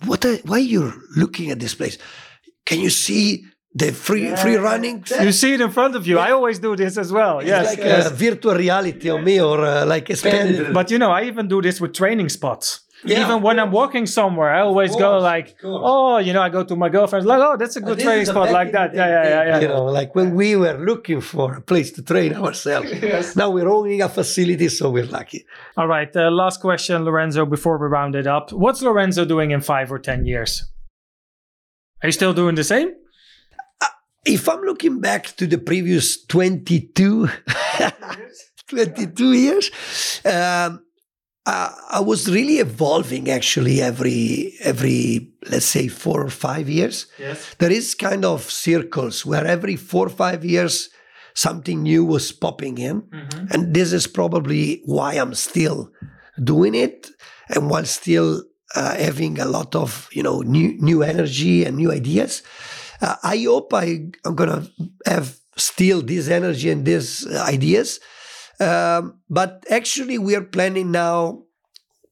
what 0.06 0.24
are, 0.24 0.36
why 0.44 0.58
you're 0.58 0.94
looking 1.16 1.50
at 1.50 1.58
this 1.60 1.74
place? 1.74 1.98
Can 2.64 2.80
you 2.80 2.90
see 2.90 3.44
the 3.74 3.92
free 3.92 4.34
free 4.36 4.56
running? 4.56 5.04
You 5.20 5.32
see 5.32 5.54
it 5.54 5.60
in 5.60 5.70
front 5.70 5.96
of 5.96 6.06
you. 6.06 6.18
I 6.18 6.30
always 6.32 6.58
do 6.58 6.76
this 6.76 6.96
as 6.98 7.12
well. 7.12 7.38
It's 7.40 7.48
Yes. 7.48 7.66
like 7.66 7.78
yes. 7.78 8.10
virtual 8.12 8.54
reality 8.54 9.10
on 9.10 9.24
me 9.24 9.40
or 9.40 9.64
uh, 9.64 9.86
like 9.86 10.10
expanded. 10.10 10.72
But 10.74 10.90
you 10.90 10.98
know, 10.98 11.10
I 11.10 11.24
even 11.24 11.48
do 11.48 11.60
this 11.62 11.80
with 11.80 11.92
training 11.94 12.28
spots. 12.28 12.80
Yeah, 13.04 13.24
even 13.24 13.42
when 13.42 13.58
I'm 13.60 13.70
walking 13.70 14.06
somewhere, 14.06 14.50
I 14.50 14.60
always 14.62 14.96
go 14.96 15.18
like, 15.18 15.56
oh, 15.62 16.18
you 16.18 16.32
know, 16.32 16.42
I 16.42 16.48
go 16.48 16.64
to 16.64 16.74
my 16.74 16.88
girlfriend's 16.88 17.26
like, 17.26 17.40
oh, 17.40 17.56
that's 17.56 17.76
a 17.76 17.80
good 17.80 17.98
This 17.98 18.04
training 18.04 18.26
spot 18.26 18.50
like 18.50 18.72
that. 18.72 18.94
Yeah, 18.94 19.06
yeah, 19.06 19.22
yeah, 19.22 19.44
yeah. 19.46 19.60
You 19.60 19.68
know, 19.68 19.84
like 19.84 20.14
when 20.14 20.34
we 20.34 20.56
were 20.56 20.76
looking 20.78 21.20
for 21.20 21.54
a 21.54 21.60
place 21.60 21.92
to 21.92 22.02
train 22.02 22.34
ourselves. 22.34 22.90
Yes. 23.08 23.36
Now 23.36 23.50
we're 23.50 23.68
owning 23.68 24.02
a 24.02 24.08
facility, 24.08 24.68
so 24.68 24.90
we're 24.90 25.06
lucky. 25.06 25.46
All 25.76 25.86
right. 25.86 26.14
Uh, 26.14 26.30
last 26.30 26.60
question, 26.60 27.04
Lorenzo, 27.04 27.46
before 27.46 27.78
we 27.78 27.86
round 27.86 28.14
it 28.14 28.26
up. 28.26 28.52
What's 28.52 28.82
Lorenzo 28.82 29.24
doing 29.24 29.50
in 29.52 29.60
five 29.60 29.90
or 29.92 29.98
10 29.98 30.26
years? 30.26 30.64
Are 32.02 32.08
you 32.08 32.12
still 32.12 32.34
doing 32.34 32.54
the 32.54 32.64
same? 32.64 32.90
If 34.24 34.48
I'm 34.48 34.60
looking 34.62 35.00
back 35.00 35.26
to 35.36 35.46
the 35.46 35.56
previous 35.58 36.22
22, 36.26 37.28
22 38.68 39.32
years, 39.32 39.70
um, 40.24 40.84
I, 41.48 41.98
I 41.98 42.00
was 42.10 42.20
really 42.36 42.58
evolving 42.68 43.24
actually 43.38 43.76
every 43.90 44.52
every 44.70 45.30
let's 45.52 45.70
say 45.76 45.84
four 45.88 46.18
or 46.28 46.32
five 46.48 46.66
years. 46.78 46.96
Yes. 47.26 47.38
there 47.60 47.72
is 47.80 47.86
kind 48.08 48.22
of 48.32 48.38
circles 48.66 49.16
where 49.30 49.46
every 49.56 49.76
four 49.90 50.04
or 50.10 50.14
five 50.24 50.40
years 50.54 50.74
something 51.46 51.78
new 51.90 52.02
was 52.14 52.26
popping 52.44 52.76
in 52.88 52.96
and 53.52 53.60
this 53.76 53.92
is 53.98 54.06
probably 54.20 54.64
why 54.94 55.10
i'm 55.20 55.34
still 55.48 55.78
doing 56.52 56.74
it 56.86 56.98
and 57.54 57.70
while 57.70 57.84
still 58.00 58.30
uh, 58.74 58.94
having 59.06 59.38
a 59.38 59.48
lot 59.56 59.70
of 59.82 59.88
you 60.16 60.22
know 60.26 60.38
new 60.56 60.68
new 60.90 60.98
energy 61.12 61.56
and 61.64 61.72
new 61.76 61.90
ideas 62.00 62.32
uh, 63.06 63.16
i 63.22 63.36
hope 63.52 63.70
i 63.84 63.86
i'm 64.24 64.34
gonna 64.40 64.62
have 65.06 65.26
still 65.56 66.02
this 66.02 66.26
energy 66.40 66.68
and 66.74 66.82
these 66.90 67.10
uh, 67.26 67.44
ideas 67.56 68.00
um, 68.60 69.20
but 69.28 69.64
actually 69.70 70.18
we 70.18 70.34
are 70.34 70.44
planning 70.44 70.90
now 70.90 71.42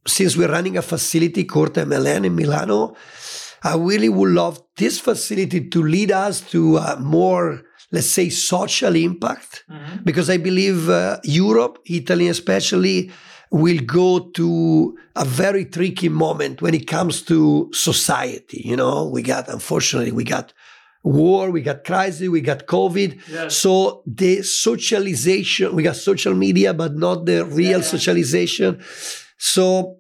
since 0.07 0.37
we're 0.37 0.51
running 0.51 0.77
a 0.77 0.83
facility 0.83 1.45
Corte 1.45 1.75
MLN 1.75 2.27
in 2.27 2.35
Milano, 2.35 2.95
I 3.63 3.77
really 3.77 4.09
would 4.09 4.31
love 4.31 4.63
this 4.77 5.01
facility 5.01 5.69
to 5.69 5.83
lead 5.83 6.13
us 6.13 6.41
to 6.53 6.77
a 6.77 6.97
more, 7.01 7.63
let's 7.91 8.07
say, 8.07 8.29
social 8.29 8.95
impact, 8.95 9.65
because 10.05 10.31
I 10.31 10.37
believe 10.37 10.89
uh, 10.89 11.19
Europe, 11.25 11.79
Italy 11.87 12.29
especially, 12.29 13.11
will 13.51 13.81
go 13.85 14.31
to 14.35 14.97
a 15.17 15.25
very 15.25 15.65
tricky 15.65 16.09
moment 16.09 16.63
when 16.63 16.75
it 16.75 16.87
comes 16.87 17.23
to 17.23 17.71
society. 17.73 18.63
You 18.65 18.77
know, 18.77 19.07
we 19.07 19.23
got, 19.23 19.49
unfortunately, 19.49 20.13
we 20.13 20.25
got 20.25 20.53
war, 21.07 21.51
we 21.51 21.63
got 21.63 21.85
crisis, 21.85 22.29
we 22.29 22.41
got 22.41 22.67
COVID. 22.67 23.21
Yes. 23.31 23.57
So 23.57 24.03
the 24.07 24.43
socialization, 24.43 25.75
we 25.75 25.83
got 25.85 25.97
social 25.97 26.35
media, 26.35 26.75
but 26.75 26.97
not 26.97 27.27
the 27.27 27.45
real 27.45 27.83
socialization. 27.83 28.83
So 29.39 29.99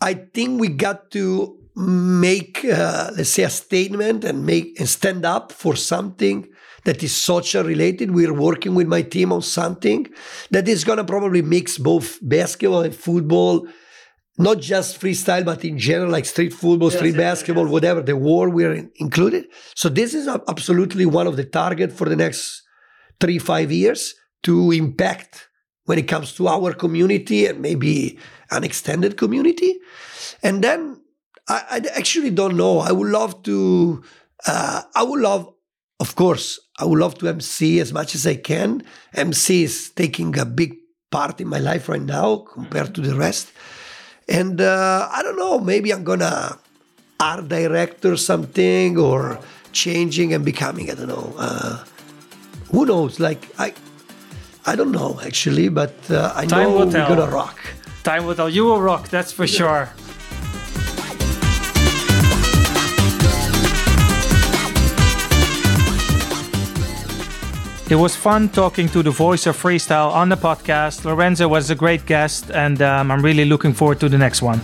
I 0.00 0.14
think 0.14 0.60
we 0.60 0.68
got 0.68 1.10
to 1.12 1.56
make, 1.76 2.64
uh, 2.64 3.10
let's 3.16 3.30
say, 3.30 3.44
a 3.44 3.50
statement 3.50 4.24
and 4.24 4.44
make 4.44 4.78
and 4.78 4.88
stand 4.88 5.24
up 5.24 5.52
for 5.52 5.76
something 5.76 6.48
that 6.84 7.02
is 7.02 7.14
social 7.14 7.64
related. 7.64 8.10
We're 8.10 8.34
working 8.34 8.74
with 8.74 8.88
my 8.88 9.02
team 9.02 9.32
on 9.32 9.42
something 9.42 10.08
that 10.50 10.68
is 10.68 10.84
going 10.84 10.98
to 10.98 11.04
probably 11.04 11.42
mix 11.42 11.78
both 11.78 12.18
basketball 12.20 12.82
and 12.82 12.94
football. 12.94 13.66
Not 14.36 14.58
just 14.58 15.00
freestyle, 15.00 15.44
but 15.44 15.64
in 15.64 15.78
general, 15.78 16.10
like 16.10 16.24
street 16.24 16.52
football, 16.52 16.90
street 16.90 17.16
basketball, 17.16 17.66
whatever, 17.66 18.02
the 18.02 18.16
war 18.16 18.50
we're 18.50 18.72
in, 18.72 18.90
included. 18.96 19.46
So 19.76 19.88
this 19.88 20.12
is 20.12 20.26
absolutely 20.26 21.06
one 21.06 21.28
of 21.28 21.36
the 21.36 21.44
target 21.44 21.92
for 21.92 22.08
the 22.08 22.16
next 22.16 22.62
three, 23.20 23.38
five 23.38 23.70
years 23.70 24.14
to 24.42 24.72
impact 24.72 25.48
when 25.84 25.98
it 25.98 26.08
comes 26.08 26.34
to 26.34 26.48
our 26.48 26.72
community 26.72 27.46
and 27.46 27.60
maybe 27.60 28.18
an 28.50 28.64
extended 28.64 29.16
community. 29.16 29.78
And 30.42 30.64
then 30.64 31.00
I, 31.48 31.62
I 31.70 31.76
actually 31.96 32.30
don't 32.30 32.56
know. 32.56 32.80
I 32.80 32.92
would 32.92 33.10
love 33.10 33.42
to. 33.44 34.02
Uh, 34.46 34.82
I 34.94 35.02
would 35.02 35.20
love, 35.20 35.52
of 36.00 36.16
course, 36.16 36.58
I 36.78 36.84
would 36.84 36.98
love 36.98 37.16
to 37.18 37.28
MC 37.28 37.80
as 37.80 37.92
much 37.92 38.14
as 38.14 38.26
I 38.26 38.34
can. 38.34 38.82
MC 39.14 39.62
is 39.62 39.90
taking 39.90 40.36
a 40.38 40.44
big 40.44 40.74
part 41.10 41.40
in 41.40 41.48
my 41.48 41.58
life 41.58 41.88
right 41.88 42.02
now 42.02 42.44
compared 42.52 42.94
to 42.96 43.00
the 43.00 43.14
rest. 43.14 43.52
And 44.28 44.60
uh, 44.60 45.08
I 45.12 45.22
don't 45.22 45.36
know. 45.36 45.58
Maybe 45.58 45.92
I'm 45.92 46.04
gonna 46.04 46.58
art 47.20 47.48
director 47.48 48.16
something 48.16 48.98
or 48.98 49.38
changing 49.72 50.32
and 50.32 50.44
becoming. 50.44 50.90
I 50.90 50.94
don't 50.94 51.08
know. 51.08 51.34
Uh, 51.36 51.84
who 52.70 52.86
knows? 52.86 53.20
Like 53.20 53.48
I. 53.58 53.74
I 54.66 54.76
don't 54.76 54.92
know 54.92 55.20
actually, 55.22 55.68
but 55.68 55.92
uh, 56.10 56.32
I 56.34 56.46
Time 56.46 56.70
know 56.70 56.78
we're 56.86 56.90
tell. 56.90 57.08
gonna 57.08 57.30
rock. 57.30 57.58
Time 58.02 58.24
will 58.24 58.34
tell. 58.34 58.48
You 58.48 58.64
will 58.64 58.80
rock, 58.80 59.10
that's 59.10 59.30
for 59.30 59.46
sure. 59.46 59.90
It 67.94 67.98
was 67.98 68.16
fun 68.16 68.48
talking 68.48 68.88
to 68.88 69.04
the 69.04 69.12
voice 69.12 69.46
of 69.46 69.56
freestyle 69.56 70.10
on 70.10 70.28
the 70.28 70.36
podcast. 70.36 71.04
Lorenzo 71.04 71.46
was 71.46 71.70
a 71.70 71.76
great 71.76 72.04
guest, 72.06 72.50
and 72.50 72.82
um, 72.82 73.08
I'm 73.12 73.22
really 73.22 73.44
looking 73.44 73.72
forward 73.72 74.00
to 74.00 74.08
the 74.08 74.18
next 74.18 74.42
one. 74.42 74.58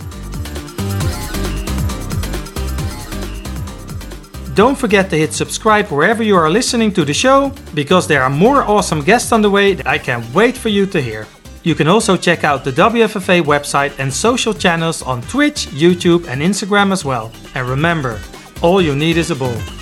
Don't 4.57 4.77
forget 4.77 5.09
to 5.11 5.17
hit 5.17 5.33
subscribe 5.33 5.87
wherever 5.93 6.25
you 6.25 6.35
are 6.35 6.51
listening 6.51 6.93
to 6.95 7.05
the 7.05 7.15
show, 7.15 7.53
because 7.73 8.09
there 8.09 8.25
are 8.25 8.31
more 8.31 8.65
awesome 8.65 9.01
guests 9.01 9.31
on 9.31 9.43
the 9.43 9.51
way 9.51 9.75
that 9.75 9.87
I 9.87 9.97
can't 9.97 10.27
wait 10.35 10.57
for 10.57 10.69
you 10.69 10.85
to 10.87 11.01
hear. 11.01 11.29
You 11.63 11.77
can 11.77 11.87
also 11.87 12.17
check 12.17 12.43
out 12.43 12.65
the 12.65 12.73
WFFA 12.73 13.43
website 13.43 13.97
and 14.01 14.13
social 14.13 14.53
channels 14.53 15.03
on 15.03 15.23
Twitch, 15.23 15.69
YouTube, 15.69 16.27
and 16.27 16.43
Instagram 16.43 16.91
as 16.91 17.05
well. 17.05 17.31
And 17.55 17.69
remember, 17.69 18.19
all 18.61 18.83
you 18.83 18.97
need 18.97 19.17
is 19.17 19.31
a 19.31 19.37
ball. 19.37 19.80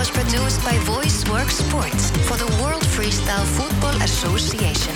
Was 0.00 0.10
produced 0.10 0.64
by 0.64 0.72
VoiceWorks 0.88 1.68
Sports 1.68 2.10
for 2.26 2.38
the 2.38 2.46
World 2.62 2.82
Freestyle 2.82 3.44
Football 3.44 4.00
Association. 4.00 4.94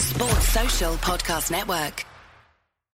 Sports 0.00 0.48
Social 0.48 0.94
Podcast 0.96 1.52
Network. 1.52 2.15